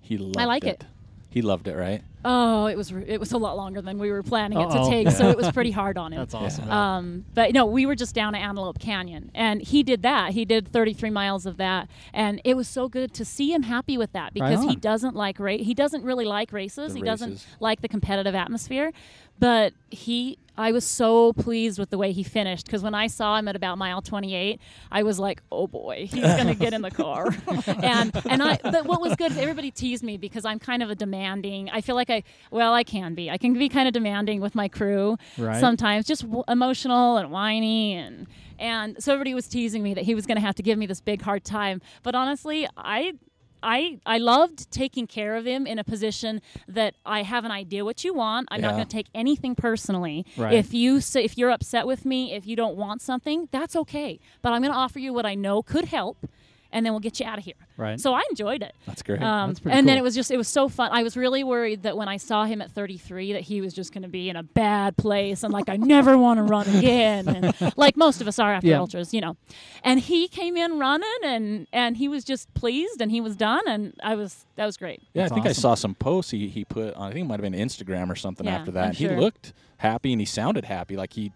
He 0.00 0.16
loved 0.18 0.36
I 0.38 0.44
like 0.44 0.64
it. 0.64 0.82
it. 0.82 0.84
He 1.30 1.42
loved 1.42 1.68
it, 1.68 1.76
right? 1.76 2.02
Oh 2.24 2.66
it 2.66 2.76
was 2.76 2.92
re- 2.92 3.04
it 3.06 3.20
was 3.20 3.32
a 3.32 3.38
lot 3.38 3.56
longer 3.56 3.80
than 3.80 3.98
we 3.98 4.10
were 4.10 4.22
planning 4.22 4.58
it 4.60 4.64
Uh-oh. 4.66 4.84
to 4.84 4.90
take 4.90 5.10
so 5.10 5.28
it 5.28 5.36
was 5.36 5.50
pretty 5.58 5.70
hard 5.70 5.96
on 5.96 6.12
him 6.12 6.18
That's 6.20 6.34
awesome. 6.34 6.70
um, 6.70 7.24
but 7.34 7.52
no, 7.52 7.64
we 7.66 7.86
were 7.86 7.94
just 7.94 8.14
down 8.14 8.34
at 8.34 8.40
Antelope 8.42 8.78
Canyon, 8.78 9.30
and 9.34 9.62
he 9.62 9.82
did 9.82 10.02
that. 10.02 10.32
He 10.32 10.44
did 10.44 10.68
33 10.72 11.10
miles 11.10 11.46
of 11.46 11.56
that, 11.58 11.88
and 12.12 12.40
it 12.44 12.56
was 12.56 12.66
so 12.68 12.88
good 12.88 13.14
to 13.14 13.24
see 13.24 13.52
him 13.52 13.62
happy 13.62 13.96
with 13.96 14.12
that 14.12 14.34
because 14.34 14.64
he 14.64 14.74
doesn't 14.76 15.14
like 15.14 15.38
race. 15.38 15.64
He 15.64 15.74
doesn't 15.74 16.02
really 16.04 16.24
like 16.24 16.52
races. 16.52 16.92
The 16.94 16.98
he 17.00 17.04
doesn't 17.04 17.46
like 17.60 17.80
the 17.82 17.88
competitive 17.88 18.34
atmosphere, 18.34 18.92
but 19.38 19.72
he. 19.90 20.38
I 20.60 20.72
was 20.72 20.84
so 20.84 21.32
pleased 21.34 21.78
with 21.78 21.90
the 21.90 21.98
way 21.98 22.10
he 22.10 22.24
finished 22.24 22.66
because 22.66 22.82
when 22.82 22.92
I 22.92 23.06
saw 23.06 23.36
him 23.38 23.46
at 23.46 23.54
about 23.54 23.78
mile 23.78 24.02
28, 24.02 24.60
I 24.90 25.04
was 25.04 25.20
like, 25.20 25.40
"Oh 25.52 25.68
boy, 25.68 26.08
he's 26.10 26.20
gonna 26.38 26.56
get 26.56 26.72
in 26.74 26.82
the 26.82 26.90
car." 26.90 27.28
and 27.68 28.10
and 28.28 28.42
I. 28.42 28.58
But 28.60 28.84
what 28.84 29.00
was 29.00 29.14
good 29.14 29.30
is 29.30 29.38
everybody 29.38 29.70
teased 29.70 30.02
me 30.02 30.16
because 30.16 30.44
I'm 30.44 30.58
kind 30.58 30.82
of 30.82 30.90
a 30.90 30.96
demanding. 30.96 31.70
I 31.70 31.80
feel 31.80 31.94
like 31.94 32.07
I 32.10 32.22
well 32.50 32.74
I 32.74 32.84
can 32.84 33.14
be. 33.14 33.30
I 33.30 33.38
can 33.38 33.52
be 33.54 33.68
kind 33.68 33.86
of 33.88 33.94
demanding 33.94 34.40
with 34.40 34.54
my 34.54 34.68
crew 34.68 35.16
Right. 35.36 35.60
sometimes 35.60 36.06
just 36.06 36.22
w- 36.22 36.44
emotional 36.48 37.16
and 37.16 37.30
whiny 37.30 37.94
and 37.94 38.26
and 38.58 39.02
so 39.02 39.12
everybody 39.12 39.34
was 39.34 39.46
teasing 39.48 39.82
me 39.82 39.94
that 39.94 40.04
he 40.04 40.14
was 40.14 40.26
going 40.26 40.36
to 40.36 40.42
have 40.42 40.54
to 40.56 40.62
give 40.62 40.78
me 40.78 40.86
this 40.86 41.00
big 41.00 41.22
hard 41.22 41.44
time 41.44 41.80
but 42.02 42.14
honestly 42.14 42.66
i 42.76 43.12
I, 43.60 43.98
I 44.06 44.18
loved 44.18 44.70
taking 44.70 45.08
care 45.08 45.34
of 45.34 45.44
him 45.44 45.66
in 45.66 45.80
a 45.80 45.84
position 45.84 46.40
that 46.68 46.94
I 47.04 47.24
have 47.24 47.44
an 47.44 47.50
idea 47.50 47.84
what 47.84 48.04
you 48.04 48.14
want. 48.14 48.46
I'm 48.52 48.60
not 48.60 48.74
going 48.74 48.86
to 48.86 48.88
take 48.88 49.08
anything 49.16 49.56
personally. 49.56 50.24
Right. 50.36 50.52
If 50.52 50.72
you 50.72 51.00
say, 51.00 51.24
if 51.24 51.36
you're 51.36 51.50
upset 51.50 51.84
with 51.84 52.04
me, 52.04 52.32
if 52.34 52.46
you 52.46 52.54
don't 52.54 52.76
want 52.76 53.02
something, 53.02 53.48
that's 53.50 53.74
okay. 53.74 54.20
But 54.42 54.52
I'm 54.52 54.62
going 54.62 54.70
to 54.72 54.78
offer 54.78 55.00
you 55.00 55.12
what 55.12 55.26
I 55.26 55.34
know 55.34 55.64
could 55.64 55.86
help, 55.86 56.28
and 56.72 56.84
then 56.84 56.92
we'll 56.92 57.00
get 57.00 57.18
you 57.20 57.26
out 57.26 57.38
of 57.38 57.44
here. 57.44 57.54
Right. 57.76 57.98
So 58.00 58.12
I 58.14 58.22
enjoyed 58.30 58.62
it. 58.62 58.74
That's 58.86 59.02
great. 59.02 59.22
Um, 59.22 59.50
That's 59.50 59.60
pretty 59.60 59.78
and 59.78 59.88
then 59.88 59.96
it 59.96 60.02
was 60.02 60.14
just 60.14 60.30
it 60.30 60.36
was 60.36 60.48
so 60.48 60.68
fun. 60.68 60.90
I 60.92 61.02
was 61.02 61.16
really 61.16 61.44
worried 61.44 61.84
that 61.84 61.96
when 61.96 62.08
I 62.08 62.16
saw 62.16 62.44
him 62.44 62.60
at 62.60 62.70
33 62.72 63.32
that 63.34 63.42
he 63.42 63.60
was 63.60 63.72
just 63.72 63.92
going 63.92 64.02
to 64.02 64.08
be 64.08 64.28
in 64.28 64.36
a 64.36 64.42
bad 64.42 64.96
place 64.96 65.42
and 65.44 65.52
like 65.52 65.68
I 65.68 65.76
never 65.76 66.18
want 66.26 66.38
to 66.38 66.42
run 66.44 66.68
again, 66.68 67.28
and 67.28 67.72
like 67.76 67.96
most 67.96 68.20
of 68.20 68.28
us 68.28 68.38
are 68.38 68.52
after 68.52 68.68
Yeah. 68.68 68.80
ultras, 68.80 69.14
you 69.14 69.20
know. 69.20 69.36
And 69.84 70.00
he 70.00 70.28
came 70.28 70.56
in 70.56 70.78
running 70.78 71.08
and 71.24 71.66
and 71.72 71.96
he 71.96 72.08
was 72.08 72.24
just 72.24 72.52
pleased 72.54 73.00
and 73.00 73.10
he 73.10 73.20
was 73.20 73.36
done 73.36 73.62
and 73.66 73.94
I 74.02 74.14
was 74.14 74.44
that 74.56 74.66
was 74.66 74.76
great. 74.76 75.00
yeah, 75.14 75.22
I 75.22 75.24
That's 75.28 75.34
think 75.34 75.46
I 75.46 75.52
saw 75.52 75.74
some 75.74 75.94
posts 75.94 76.30
he, 76.32 76.48
he 76.48 76.64
put 76.64 76.94
on. 76.94 77.10
I 77.10 77.12
think 77.12 77.24
it 77.24 77.28
might 77.28 77.40
have 77.40 77.50
been 77.50 77.58
Instagram 77.68 78.10
or 78.10 78.16
something 78.16 78.46
Yeah, 78.46 78.56
after 78.56 78.72
that. 78.72 78.80
I'm 78.82 78.88
and 78.88 78.96
He 78.96 79.08
looked 79.08 79.52
happy 79.78 80.12
and 80.12 80.20
he 80.20 80.26
sounded 80.26 80.64
happy. 80.64 80.96
Like 80.96 81.12
he, 81.12 81.32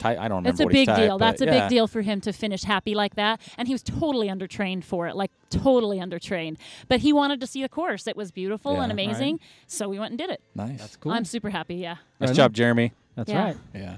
ty- 0.00 0.12
I 0.12 0.28
don't 0.28 0.38
remember. 0.38 0.48
That's 0.50 0.60
a 0.60 0.64
what 0.64 0.72
big 0.72 0.86
typed, 0.88 0.98
deal. 1.00 1.18
but 1.18 1.26
That's 1.26 1.42
a 1.42 1.44
yeah. 1.46 1.60
big 1.60 1.70
deal 1.70 1.86
for 1.86 2.02
him 2.02 2.20
to 2.22 2.32
finish 2.32 2.62
happy 2.64 2.94
like 2.94 3.14
that. 3.14 3.40
And 3.56 3.68
he 3.68 3.74
was 3.74 3.82
totally 3.82 4.28
undertrained 4.28 4.82
for 4.84 5.06
it, 5.06 5.14
like 5.14 5.30
totally 5.50 5.98
undertrained. 5.98 6.56
But 6.88 7.00
he 7.00 7.12
wanted 7.12 7.40
to 7.40 7.46
see 7.46 7.62
the 7.62 7.68
course. 7.68 8.06
It 8.06 8.16
was 8.16 8.30
beautiful 8.32 8.72
Yeah. 8.74 8.82
and 8.84 8.92
Right. 8.96 9.04
amazing. 9.06 9.40
So 9.66 9.88
we 9.88 9.98
went 9.98 10.10
and 10.12 10.18
did 10.18 10.30
it. 10.30 10.40
Nice. 10.54 10.78
That's 10.78 10.96
cool. 10.96 11.12
I'm 11.12 11.24
super 11.24 11.50
happy. 11.50 11.76
Yeah. 11.76 11.96
Nice 12.18 12.30
Right 12.30 12.36
job, 12.36 12.50
on. 12.50 12.54
Jeremy. 12.54 12.92
That's 13.14 13.30
Yeah. 13.30 13.44
right. 13.44 13.56
Yeah. 13.74 13.96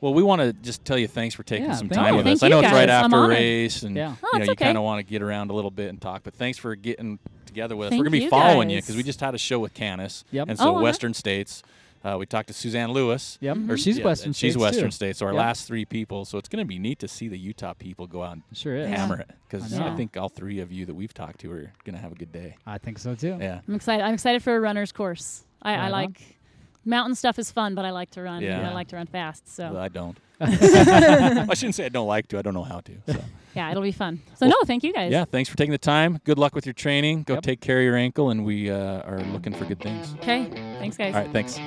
Well, 0.00 0.14
we 0.14 0.22
want 0.24 0.40
to 0.42 0.52
just 0.52 0.84
tell 0.84 0.98
you 0.98 1.06
thanks 1.06 1.32
for 1.34 1.44
taking 1.44 1.66
Yeah, 1.66 1.74
some 1.76 1.88
time 1.88 2.14
you. 2.14 2.16
with 2.16 2.24
Thank 2.26 2.36
us. 2.38 2.42
I 2.42 2.46
you 2.46 2.50
know 2.50 2.58
it's 2.58 2.72
right 2.72 2.88
guys. 2.88 3.04
I'm 3.04 3.04
after 3.04 3.16
a 3.16 3.20
honored. 3.20 3.30
race, 3.38 3.82
and 3.84 3.94
Yeah. 3.94 4.14
Oh, 4.20 4.30
you 4.32 4.38
know 4.40 4.44
you 4.46 4.50
okay. 4.52 4.64
kind 4.64 4.76
of 4.76 4.82
want 4.82 4.98
to 4.98 5.08
get 5.08 5.22
around 5.22 5.50
a 5.50 5.54
little 5.54 5.70
bit 5.70 5.90
and 5.90 6.00
talk. 6.00 6.22
But 6.24 6.34
thanks 6.34 6.58
for 6.58 6.74
getting 6.74 7.20
together 7.46 7.76
with 7.76 7.86
us. 7.86 7.90
Thank 7.90 8.00
We're 8.00 8.04
gonna 8.06 8.16
be 8.18 8.24
you 8.24 8.30
following 8.30 8.68
you 8.68 8.78
because 8.80 8.96
we 8.96 9.04
just 9.04 9.20
had 9.20 9.34
a 9.36 9.38
show 9.38 9.60
with 9.60 9.74
Canis, 9.74 10.24
Yep. 10.32 10.48
and 10.48 10.58
so 10.58 10.64
Oh, 10.64 10.70
uh-huh. 10.74 10.82
Western 10.82 11.14
States. 11.14 11.62
Uh, 12.04 12.16
we 12.18 12.26
talked 12.26 12.48
to 12.48 12.54
Suzanne 12.54 12.90
Lewis. 12.90 13.38
Yep. 13.40 13.56
Mhm. 13.56 13.70
Or 13.70 13.78
she's 13.78 13.98
Yeah, 13.98 14.04
Western 14.04 14.28
and 14.30 14.36
She's 14.36 14.52
States, 14.54 14.62
Western 14.62 14.84
too. 14.86 14.90
States. 14.90 15.18
So 15.20 15.26
our 15.26 15.32
Yep. 15.32 15.38
last 15.38 15.66
three 15.68 15.84
people. 15.84 16.24
So 16.24 16.36
it's 16.38 16.48
going 16.48 16.64
to 16.64 16.68
be 16.68 16.78
neat 16.78 16.98
to 17.00 17.08
see 17.08 17.28
the 17.28 17.38
Utah 17.38 17.74
people 17.74 18.06
go 18.08 18.22
out 18.24 18.32
and 18.34 18.42
Sure 18.52 18.74
is. 18.74 18.88
Yeah. 18.90 18.96
hammer 18.96 19.20
it 19.20 19.30
because 19.48 19.72
I 19.72 19.92
I, 19.92 19.96
think 19.96 20.16
all 20.16 20.28
three 20.28 20.58
of 20.60 20.72
you 20.72 20.84
that 20.86 20.94
we've 20.94 21.14
talked 21.14 21.40
to 21.40 21.52
are 21.52 21.72
going 21.84 21.94
to 21.94 22.00
have 22.02 22.10
a 22.12 22.16
good 22.16 22.32
day. 22.32 22.56
I 22.66 22.78
think 22.78 22.98
so 22.98 23.14
too. 23.14 23.38
Yeah. 23.40 23.60
I'm 23.68 23.74
excited. 23.74 24.02
I'm 24.04 24.14
excited 24.14 24.42
for 24.42 24.56
a 24.56 24.60
runner's 24.60 24.90
course. 24.90 25.44
I, 25.62 25.76
Right 25.76 25.84
I 25.84 25.88
like 25.90 26.38
mountain 26.84 27.14
stuff 27.14 27.38
is 27.38 27.52
fun, 27.52 27.76
but 27.76 27.84
I 27.84 27.90
like 27.90 28.10
to 28.12 28.22
run. 28.22 28.42
Yeah. 28.42 28.68
I 28.68 28.72
like 28.74 28.88
to 28.88 28.96
run 28.96 29.06
fast. 29.06 29.48
So 29.48 29.72
Well, 29.72 29.82
I 29.82 29.88
don't. 29.88 30.18
I 31.50 31.54
shouldn't 31.54 31.74
say 31.74 31.86
I 31.86 31.88
don't 31.88 32.06
like 32.08 32.28
to. 32.28 32.38
I 32.38 32.42
don't 32.42 32.54
know 32.54 32.62
how 32.64 32.80
to. 32.80 32.92
So. 33.06 33.24
yeah, 33.54 33.70
it'll 33.70 33.82
be 33.82 33.92
fun. 33.92 34.20
So 34.34 34.46
Well, 34.46 34.50
no, 34.60 34.66
thank 34.66 34.82
you 34.82 34.92
guys. 34.92 35.12
Yeah, 35.12 35.24
thanks 35.24 35.48
for 35.48 35.56
taking 35.56 35.72
the 35.72 35.78
time. 35.78 36.18
Good 36.24 36.38
luck 36.38 36.54
with 36.54 36.66
your 36.66 36.72
training. 36.72 37.22
Go 37.22 37.34
Yep. 37.34 37.42
take 37.42 37.60
care 37.60 37.78
of 37.78 37.84
your 37.84 37.96
ankle, 37.96 38.30
and 38.30 38.44
we 38.44 38.70
uh, 38.70 39.02
are 39.02 39.20
looking 39.32 39.54
for 39.54 39.64
good 39.64 39.80
things. 39.80 40.14
Okay. 40.16 40.46
Thanks, 40.78 40.96
guys. 40.96 41.14
All 41.14 41.20
right, 41.22 41.30
thanks. 41.32 41.58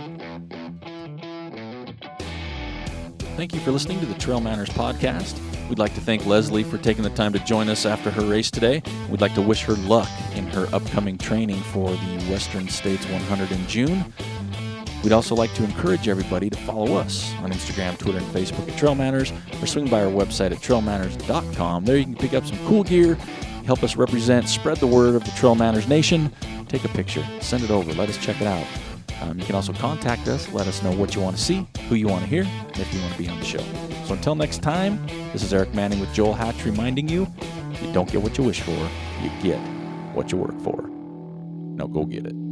Thank 3.38 3.54
you 3.54 3.60
for 3.60 3.72
listening 3.72 4.00
to 4.00 4.06
the 4.06 4.14
Trail 4.16 4.40
Manners 4.40 4.70
podcast. 4.70 5.40
We'd 5.68 5.80
like 5.80 5.94
to 5.96 6.02
thank 6.02 6.26
Leslie 6.26 6.64
for 6.64 6.78
taking 6.78 7.04
the 7.04 7.10
time 7.10 7.34
to 7.34 7.40
join 7.40 7.70
us 7.70 7.86
after 7.86 8.10
her 8.12 8.22
race 8.22 8.50
today. 8.52 8.82
We'd 9.10 9.20
like 9.20 9.34
to 9.34 9.42
wish 9.42 9.64
her 9.64 9.74
luck 9.74 10.08
in 10.36 10.46
her 10.48 10.68
upcoming 10.74 11.18
training 11.18 11.60
for 11.64 11.90
the 11.90 12.26
Western 12.30 12.70
States 12.70 13.06
100 13.08 13.52
in 13.52 13.68
June. 13.68 14.06
We'd 15.06 15.14
also 15.14 15.36
like 15.36 15.54
to 15.54 15.64
encourage 15.64 16.08
everybody 16.08 16.50
to 16.50 16.58
follow 16.58 16.96
us 16.96 17.32
on 17.36 17.52
Instagram, 17.52 17.96
Twitter, 17.96 18.18
and 18.18 18.28
Facebook 18.34 18.68
at 18.68 18.76
Trail 18.76 18.96
Manners, 18.96 19.32
or 19.62 19.68
swing 19.68 19.88
by 19.88 20.04
our 20.04 20.12
website 20.12 20.52
at 20.52 20.58
trailmanners.com. 20.58 21.86
There 21.86 21.96
you 21.96 22.06
can 22.06 22.16
pick 22.16 22.34
up 22.34 22.44
some 22.44 22.58
cool 22.66 22.84
gear, 22.84 23.14
help 23.68 23.84
us 23.84 23.96
represent, 23.98 24.50
spread 24.50 24.78
the 24.78 24.88
word 24.88 25.14
of 25.14 25.24
the 25.24 25.30
Trail 25.34 25.54
Manners 25.54 25.88
Nation. 25.88 26.34
Take 26.68 26.86
a 26.86 26.88
picture, 26.88 27.24
send 27.40 27.64
it 27.64 27.70
over, 27.70 27.94
let 27.94 28.10
us 28.10 28.18
check 28.18 28.42
it 28.42 28.48
out. 28.48 28.66
Um, 29.22 29.38
you 29.38 29.46
can 29.46 29.54
also 29.54 29.74
contact 29.74 30.28
us, 30.28 30.52
let 30.52 30.66
us 30.66 30.82
know 30.82 30.92
what 30.92 31.14
you 31.14 31.22
want 31.22 31.38
to 31.38 31.42
see, 31.42 31.68
who 31.88 31.94
you 31.94 32.08
want 32.08 32.24
to 32.24 32.28
hear, 32.28 32.42
and 32.44 32.80
if 32.80 32.92
you 32.92 33.00
want 33.00 33.14
to 33.14 33.20
be 33.20 33.28
on 33.28 33.40
the 33.40 33.46
show. 33.46 33.64
So 34.06 34.16
until 34.16 34.34
next 34.34 34.64
time, 34.64 35.06
this 35.34 35.44
is 35.44 35.54
Eric 35.54 35.72
Manning 35.76 36.00
with 36.00 36.12
Joel 36.16 36.34
Hatch 36.34 36.66
reminding 36.66 37.10
you 37.10 37.28
you 37.80 37.94
don't 37.94 38.12
get 38.12 38.24
what 38.24 38.40
you 38.40 38.44
wish 38.44 38.62
for, 38.62 38.72
you 39.22 39.30
get 39.44 39.60
what 40.16 40.32
you 40.32 40.40
work 40.40 40.60
for. 40.62 40.90
Now 41.76 41.86
go 41.86 42.06
get 42.06 42.26
it. 42.26 42.45